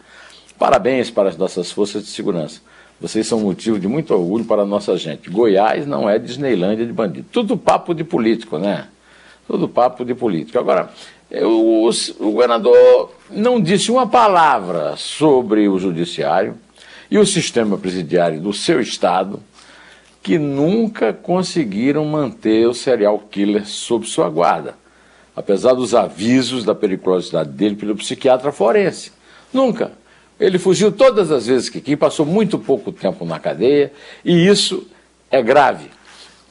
Parabéns 0.60 1.10
para 1.10 1.28
as 1.28 1.36
nossas 1.36 1.72
forças 1.72 2.04
de 2.04 2.10
segurança. 2.10 2.62
Vocês 3.00 3.26
são 3.26 3.40
motivo 3.40 3.80
de 3.80 3.88
muito 3.88 4.14
orgulho 4.14 4.46
para 4.46 4.62
a 4.62 4.66
nossa 4.66 4.96
gente. 4.96 5.28
Goiás 5.28 5.88
não 5.88 6.08
é 6.08 6.20
Disneylândia 6.20 6.86
de 6.86 6.94
bandido. 6.94 7.26
Tudo 7.32 7.58
papo 7.58 7.96
de 7.96 8.04
político, 8.04 8.60
né? 8.60 8.90
Tudo 9.48 9.68
papo 9.68 10.06
de 10.06 10.14
político. 10.14 10.60
Agora, 10.60 10.92
o, 11.39 11.89
o 12.20 12.32
governador 12.32 13.13
não 13.30 13.62
disse 13.62 13.89
uma 13.89 14.06
palavra 14.06 14.96
sobre 14.98 15.67
o 15.67 15.80
judiciário 15.80 16.58
e 17.10 17.17
o 17.17 17.26
sistema 17.26 17.78
presidiário 17.78 18.39
do 18.39 18.54
seu 18.54 18.82
estado, 18.82 19.41
que 20.22 20.38
nunca 20.38 21.13
conseguiram 21.13 22.06
manter 22.06 22.67
o 22.67 22.74
serial 22.74 23.17
killer 23.20 23.65
sob 23.65 24.06
sua 24.06 24.30
guarda, 24.30 24.76
apesar 25.36 25.74
dos 25.74 25.96
avisos 25.96 26.63
da 26.63 26.76
periculosidade 26.76 27.50
dele 27.50 27.76
pelo 27.76 27.96
psiquiatra 27.96 28.52
forense. 28.52 29.12
Nunca. 29.54 29.94
Ele 30.39 30.58
fugiu 30.58 30.91
todas 30.91 31.32
as 31.32 31.48
vezes 31.48 31.70
que 31.70 31.80
quis, 31.80 31.96
passou 31.96 32.26
muito 32.26 32.58
pouco 32.58 32.91
tempo 32.91 33.26
na 33.26 33.39
cadeia, 33.39 33.94
e 34.26 34.48
isso 34.48 34.88
é 35.30 35.41
grave. 35.41 35.89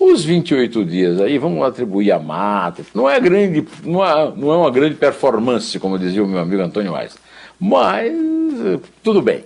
Os 0.00 0.24
28 0.24 0.82
dias 0.82 1.20
aí, 1.20 1.36
vamos 1.36 1.62
atribuir 1.62 2.10
a 2.10 2.18
mata. 2.18 2.82
Não 2.94 3.08
é 3.08 3.20
grande, 3.20 3.68
não 3.84 4.02
é, 4.02 4.32
não 4.34 4.50
é 4.50 4.56
uma 4.56 4.70
grande 4.70 4.94
performance, 4.94 5.78
como 5.78 5.98
dizia 5.98 6.24
o 6.24 6.26
meu 6.26 6.40
amigo 6.40 6.62
Antônio 6.62 6.94
Weiss. 6.94 7.18
Mas 7.60 8.10
tudo 9.02 9.20
bem. 9.20 9.44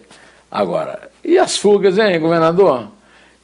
Agora, 0.49 1.11
e 1.25 1.37
as 1.37 1.57
fugas, 1.57 1.99
hein, 1.99 2.21
governador? 2.21 2.88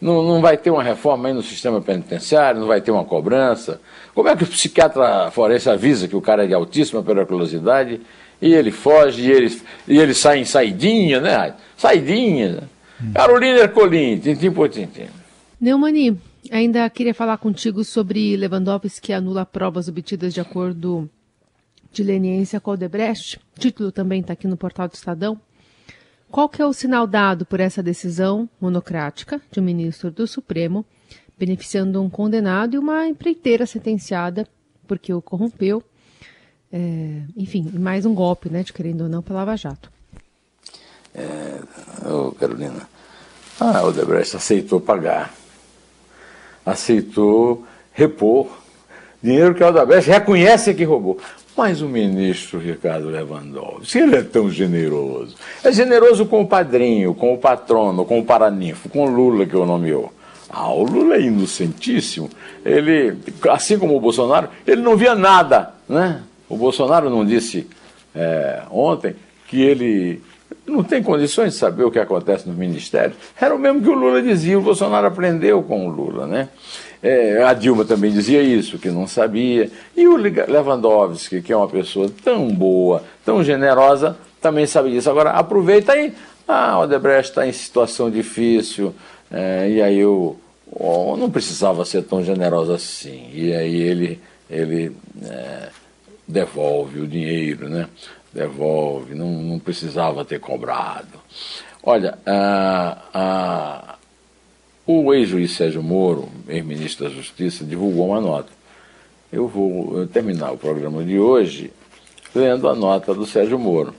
Não, 0.00 0.22
não 0.22 0.40
vai 0.40 0.56
ter 0.56 0.70
uma 0.70 0.84
reforma 0.84 1.28
aí 1.28 1.34
no 1.34 1.42
sistema 1.42 1.80
penitenciário, 1.80 2.60
não 2.60 2.68
vai 2.68 2.80
ter 2.80 2.92
uma 2.92 3.04
cobrança. 3.04 3.80
Como 4.14 4.28
é 4.28 4.36
que 4.36 4.44
o 4.44 4.46
psiquiatra 4.46 5.32
forense 5.32 5.68
avisa 5.68 6.06
que 6.06 6.14
o 6.14 6.20
cara 6.20 6.44
é 6.44 6.46
de 6.46 6.54
altíssima 6.54 7.02
periculosidade 7.02 8.00
e 8.40 8.54
ele 8.54 8.70
foge 8.70 9.22
e 9.22 9.32
ele, 9.32 9.62
e 9.88 9.98
ele 9.98 10.14
sai 10.14 10.38
em 10.38 10.44
saidinha, 10.44 11.20
né? 11.20 11.54
Saidinha. 11.76 12.62
Hum. 13.02 13.12
Carolina 13.12 13.58
Ercolim, 13.58 14.18
tintim 14.18 14.52
por 14.52 14.68
tintim. 14.68 15.08
Neumani, 15.60 16.16
Ainda 16.50 16.88
queria 16.88 17.14
falar 17.14 17.36
contigo 17.38 17.84
sobre 17.84 18.36
Lewandowski 18.36 19.00
que 19.00 19.12
anula 19.12 19.44
provas 19.44 19.88
obtidas 19.88 20.32
de 20.32 20.40
acordo 20.40 21.08
de 21.92 22.02
leniência 22.02 22.60
com 22.60 22.70
Odebrecht. 22.70 23.38
O 23.56 23.60
título 23.60 23.92
também 23.92 24.20
está 24.20 24.32
aqui 24.32 24.46
no 24.46 24.56
portal 24.56 24.88
do 24.88 24.94
Estadão. 24.94 25.40
Qual 26.30 26.48
que 26.48 26.62
é 26.62 26.66
o 26.66 26.72
sinal 26.72 27.06
dado 27.06 27.44
por 27.44 27.60
essa 27.60 27.82
decisão 27.82 28.48
monocrática 28.60 29.40
de 29.50 29.58
um 29.60 29.64
ministro 29.64 30.10
do 30.10 30.26
Supremo, 30.26 30.86
beneficiando 31.36 32.00
um 32.00 32.08
condenado 32.08 32.74
e 32.74 32.78
uma 32.78 33.06
empreiteira 33.06 33.66
sentenciada 33.66 34.46
porque 34.86 35.12
o 35.12 35.20
corrompeu? 35.20 35.82
É, 36.72 37.22
enfim, 37.36 37.68
mais 37.74 38.06
um 38.06 38.14
golpe, 38.14 38.48
né, 38.48 38.62
de 38.62 38.72
querendo 38.72 39.02
ou 39.02 39.08
não, 39.08 39.22
pela 39.22 39.40
Lava 39.40 39.56
Jato. 39.56 39.90
É, 41.12 41.60
oh, 42.08 42.30
Carolina, 42.30 42.88
A 43.58 43.82
Odebrecht 43.82 44.36
aceitou 44.36 44.80
pagar, 44.80 45.34
aceitou 46.64 47.64
repor 47.92 48.48
dinheiro 49.22 49.54
que 49.54 49.62
a 49.62 49.68
Odebrecht 49.68 50.10
reconhece 50.10 50.74
que 50.74 50.84
roubou. 50.84 51.18
Mas 51.56 51.82
o 51.82 51.88
ministro 51.88 52.58
Ricardo 52.58 53.10
Lewandowski, 53.10 53.98
ele 53.98 54.16
é 54.16 54.22
tão 54.22 54.50
generoso. 54.50 55.34
É 55.62 55.70
generoso 55.70 56.24
com 56.24 56.42
o 56.42 56.46
padrinho, 56.46 57.12
com 57.12 57.34
o 57.34 57.38
patrono, 57.38 58.04
com 58.04 58.18
o 58.18 58.24
paraninfo, 58.24 58.88
com 58.88 59.04
o 59.04 59.10
Lula 59.10 59.44
que 59.44 59.56
o 59.56 59.66
nomeou. 59.66 60.12
Ah, 60.48 60.72
o 60.72 60.84
Lula 60.84 61.16
é 61.16 61.20
inocentíssimo. 61.20 62.30
Ele, 62.64 63.16
assim 63.50 63.78
como 63.78 63.96
o 63.96 64.00
Bolsonaro, 64.00 64.48
ele 64.66 64.80
não 64.80 64.96
via 64.96 65.14
nada. 65.14 65.74
Né? 65.88 66.22
O 66.48 66.56
Bolsonaro 66.56 67.10
não 67.10 67.24
disse 67.24 67.68
é, 68.14 68.62
ontem 68.70 69.14
que 69.46 69.60
ele 69.60 70.22
não 70.66 70.82
tem 70.84 71.02
condições 71.02 71.54
de 71.54 71.58
saber 71.58 71.84
o 71.84 71.90
que 71.90 71.98
acontece 71.98 72.48
no 72.48 72.54
ministério. 72.54 73.14
Era 73.40 73.54
o 73.54 73.58
mesmo 73.58 73.82
que 73.82 73.88
o 73.88 73.94
Lula 73.94 74.22
dizia, 74.22 74.58
o 74.58 74.62
Bolsonaro 74.62 75.06
aprendeu 75.06 75.62
com 75.62 75.86
o 75.86 75.90
Lula, 75.90 76.26
né? 76.26 76.48
É, 77.02 77.42
a 77.42 77.54
Dilma 77.54 77.84
também 77.84 78.12
dizia 78.12 78.42
isso, 78.42 78.78
que 78.78 78.90
não 78.90 79.06
sabia. 79.06 79.70
E 79.96 80.06
o 80.06 80.16
Lewandowski, 80.16 81.40
que 81.40 81.52
é 81.52 81.56
uma 81.56 81.68
pessoa 81.68 82.10
tão 82.22 82.48
boa, 82.48 83.02
tão 83.24 83.42
generosa, 83.42 84.16
também 84.40 84.66
sabe 84.66 84.90
disso. 84.90 85.10
Agora, 85.10 85.30
aproveita 85.30 85.92
aí. 85.92 86.12
Ah, 86.46 86.78
o 86.78 86.82
Odebrecht 86.82 87.30
está 87.30 87.46
em 87.46 87.52
situação 87.52 88.10
difícil, 88.10 88.94
é, 89.30 89.70
e 89.70 89.80
aí 89.80 89.98
eu, 89.98 90.36
eu, 90.78 91.16
não 91.16 91.30
precisava 91.30 91.84
ser 91.84 92.02
tão 92.02 92.24
generoso 92.24 92.72
assim. 92.72 93.30
E 93.32 93.54
aí 93.54 93.80
ele, 93.80 94.20
ele 94.50 94.92
é, 95.24 95.68
devolve 96.26 97.00
o 97.00 97.06
dinheiro, 97.06 97.68
né? 97.68 97.86
Devolve, 98.32 99.14
não, 99.14 99.28
não 99.42 99.58
precisava 99.58 100.24
ter 100.24 100.38
cobrado. 100.38 101.20
Olha, 101.82 102.18
a, 102.24 102.98
a, 103.12 103.98
o 104.86 105.12
ex-juiz 105.12 105.52
Sérgio 105.52 105.82
Moro, 105.82 106.28
ex-ministro 106.48 107.08
da 107.08 107.14
Justiça, 107.14 107.64
divulgou 107.64 108.08
uma 108.08 108.20
nota. 108.20 108.52
Eu 109.32 109.48
vou 109.48 110.06
terminar 110.06 110.52
o 110.52 110.58
programa 110.58 111.04
de 111.04 111.18
hoje 111.18 111.72
lendo 112.34 112.68
a 112.68 112.74
nota 112.74 113.14
do 113.14 113.26
Sérgio 113.26 113.58
Moro, 113.58 113.94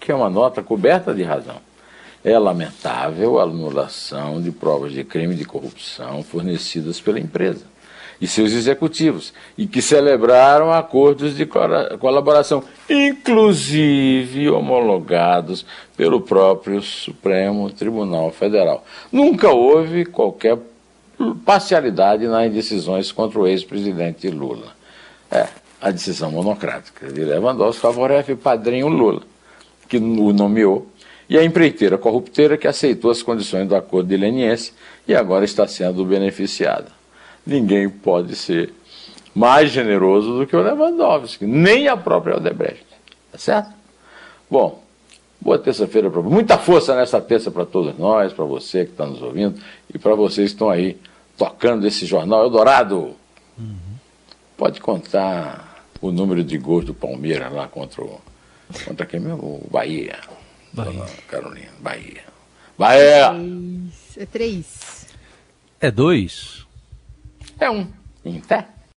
que 0.00 0.10
é 0.10 0.14
uma 0.14 0.30
nota 0.30 0.62
coberta 0.62 1.14
de 1.14 1.22
razão. 1.22 1.56
É 2.24 2.38
lamentável 2.38 3.38
a 3.38 3.44
anulação 3.44 4.42
de 4.42 4.50
provas 4.50 4.92
de 4.92 5.04
crime 5.04 5.34
de 5.34 5.44
corrupção 5.44 6.22
fornecidas 6.22 7.00
pela 7.00 7.20
empresa 7.20 7.64
e 8.20 8.26
seus 8.26 8.52
executivos, 8.52 9.32
e 9.56 9.66
que 9.66 9.80
celebraram 9.80 10.70
acordos 10.70 11.34
de 11.34 11.46
colaboração, 11.46 12.62
inclusive 12.88 14.50
homologados 14.50 15.64
pelo 15.96 16.20
próprio 16.20 16.82
Supremo 16.82 17.70
Tribunal 17.70 18.30
Federal. 18.30 18.84
Nunca 19.10 19.48
houve 19.50 20.04
qualquer 20.04 20.58
parcialidade 21.44 22.26
nas 22.26 22.52
decisões 22.52 23.10
contra 23.10 23.38
o 23.38 23.46
ex-presidente 23.46 24.28
Lula. 24.28 24.74
É, 25.30 25.46
a 25.80 25.90
decisão 25.90 26.30
monocrática 26.30 27.10
de 27.10 27.24
Lewandowski 27.24 27.80
favorece 27.80 28.32
o 28.32 28.36
padrinho 28.36 28.88
Lula, 28.88 29.22
que 29.88 29.96
o 29.96 30.32
nomeou, 30.32 30.86
e 31.28 31.38
a 31.38 31.44
empreiteira 31.44 31.96
corrupteira 31.96 32.58
que 32.58 32.66
aceitou 32.66 33.10
as 33.10 33.22
condições 33.22 33.66
do 33.66 33.76
acordo 33.76 34.08
de 34.08 34.16
leniense 34.16 34.72
e 35.06 35.14
agora 35.14 35.44
está 35.44 35.66
sendo 35.66 36.04
beneficiada 36.04 36.99
ninguém 37.50 37.88
pode 37.88 38.36
ser 38.36 38.72
mais 39.34 39.70
generoso 39.70 40.38
do 40.38 40.46
que 40.46 40.54
o 40.54 40.62
Lewandowski, 40.62 41.46
nem 41.46 41.88
a 41.88 41.96
própria 41.96 42.36
Odebrecht. 42.36 42.86
Tá 43.32 43.38
certo? 43.38 43.70
Bom, 44.48 44.82
boa 45.40 45.58
terça-feira 45.58 46.10
para 46.10 46.22
Muita 46.22 46.58
força 46.58 46.94
nessa 46.94 47.20
terça 47.20 47.50
para 47.50 47.66
todos 47.66 47.96
nós, 47.98 48.32
para 48.32 48.44
você 48.44 48.84
que 48.84 48.92
está 48.92 49.06
nos 49.06 49.20
ouvindo 49.20 49.60
e 49.92 49.98
para 49.98 50.14
vocês 50.14 50.50
que 50.50 50.54
estão 50.54 50.70
aí 50.70 50.96
tocando 51.36 51.86
esse 51.86 52.06
jornal 52.06 52.44
Eldorado. 52.44 53.14
Uhum. 53.58 53.76
Pode 54.56 54.80
contar 54.80 55.84
o 56.00 56.10
número 56.12 56.44
de 56.44 56.56
gols 56.58 56.84
do 56.84 56.94
Palmeiras 56.94 57.52
lá 57.52 57.66
contra 57.66 58.02
o. 58.02 58.20
Contra 58.84 59.04
quem 59.04 59.18
mesmo? 59.18 59.42
O 59.42 59.68
Bahia. 59.70 60.18
Bahia. 60.72 61.04
Carolina, 61.26 61.72
Bahia. 61.80 62.24
Bahia! 62.78 63.32
É 64.16 64.26
três. 64.26 65.06
É 65.80 65.90
dois. 65.90 66.66
É 67.60 67.70
um. 67.70 67.86
Em 68.24 68.40
pé. 68.40 68.66